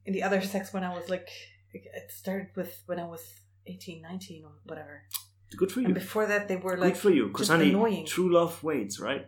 [0.05, 1.29] in the other sex when I was like,
[1.73, 3.21] it started with when I was
[3.67, 5.03] 18, 19 or whatever.
[5.57, 5.85] Good for you.
[5.87, 8.05] And before that, they were like Good for you, because annoying.
[8.05, 9.25] true love waits, right?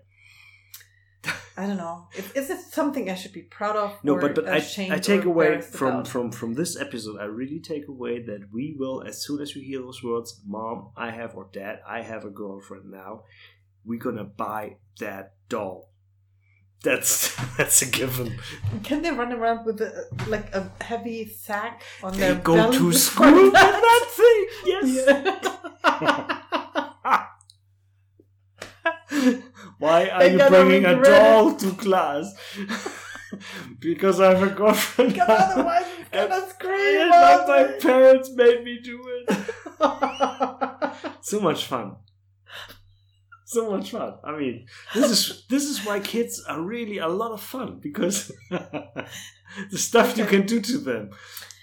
[1.58, 2.08] I don't know.
[2.16, 4.04] Is, is it something I should be proud of?
[4.04, 4.58] No, but but I,
[4.90, 6.08] I take away from about?
[6.08, 7.20] from from this episode.
[7.20, 10.92] I really take away that we will, as soon as we hear those words, "Mom,
[10.96, 13.24] I have," or "Dad, I have a girlfriend now,"
[13.84, 15.90] we're gonna buy that doll.
[16.84, 18.40] That's that's a given.
[18.84, 22.78] Can they run around with a, like a heavy sack on They their go belly
[22.78, 23.72] to school with that?
[23.82, 24.48] that thing.
[24.66, 26.38] Yes.
[29.12, 29.42] Yeah.
[29.82, 32.36] Why are you bringing a doll to class?
[33.80, 35.14] because I have a girlfriend.
[35.14, 37.10] Because otherwise it's gonna scream.
[37.10, 39.38] My parents made me do it.
[41.24, 41.96] So much fun.
[43.46, 44.16] So much fun.
[44.24, 48.32] I mean, this is this is why kids are really a lot of fun because
[48.50, 51.12] the stuff you can do to them,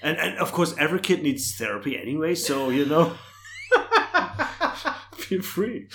[0.02, 2.34] and and of course every kid needs therapy anyway.
[2.34, 3.16] So you know,
[5.14, 5.88] feel free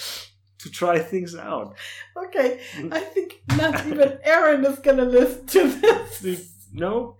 [0.64, 1.76] to try things out.
[2.18, 2.93] okay, mm.
[2.93, 5.68] I think not even Aaron is gonna listen to
[6.22, 6.49] this.
[6.74, 7.18] No,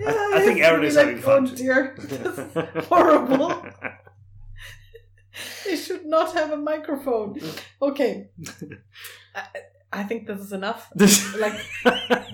[0.00, 3.64] Yeah, I think he's Aaron is be having fun Oh dear, this is horrible.
[5.66, 7.38] They should not have a microphone.
[7.82, 8.30] Okay,
[9.34, 9.42] I,
[9.92, 10.90] I think this is enough.
[10.94, 11.54] This- Like,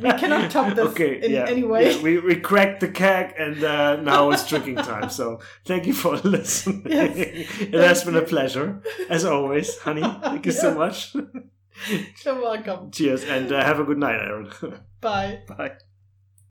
[0.02, 1.92] we cannot top this in any way.
[1.94, 5.10] Yeah, we, we cracked the keg and uh, now it's drinking time.
[5.10, 6.82] So thank you for listening.
[6.86, 7.16] Yes.
[7.60, 10.02] it has been a pleasure, as always, honey.
[10.02, 11.14] Thank you so much.
[12.24, 12.90] You're welcome.
[12.90, 14.50] Cheers and uh, have a good night, Aaron.
[15.00, 15.42] Bye.
[15.46, 15.72] Bye.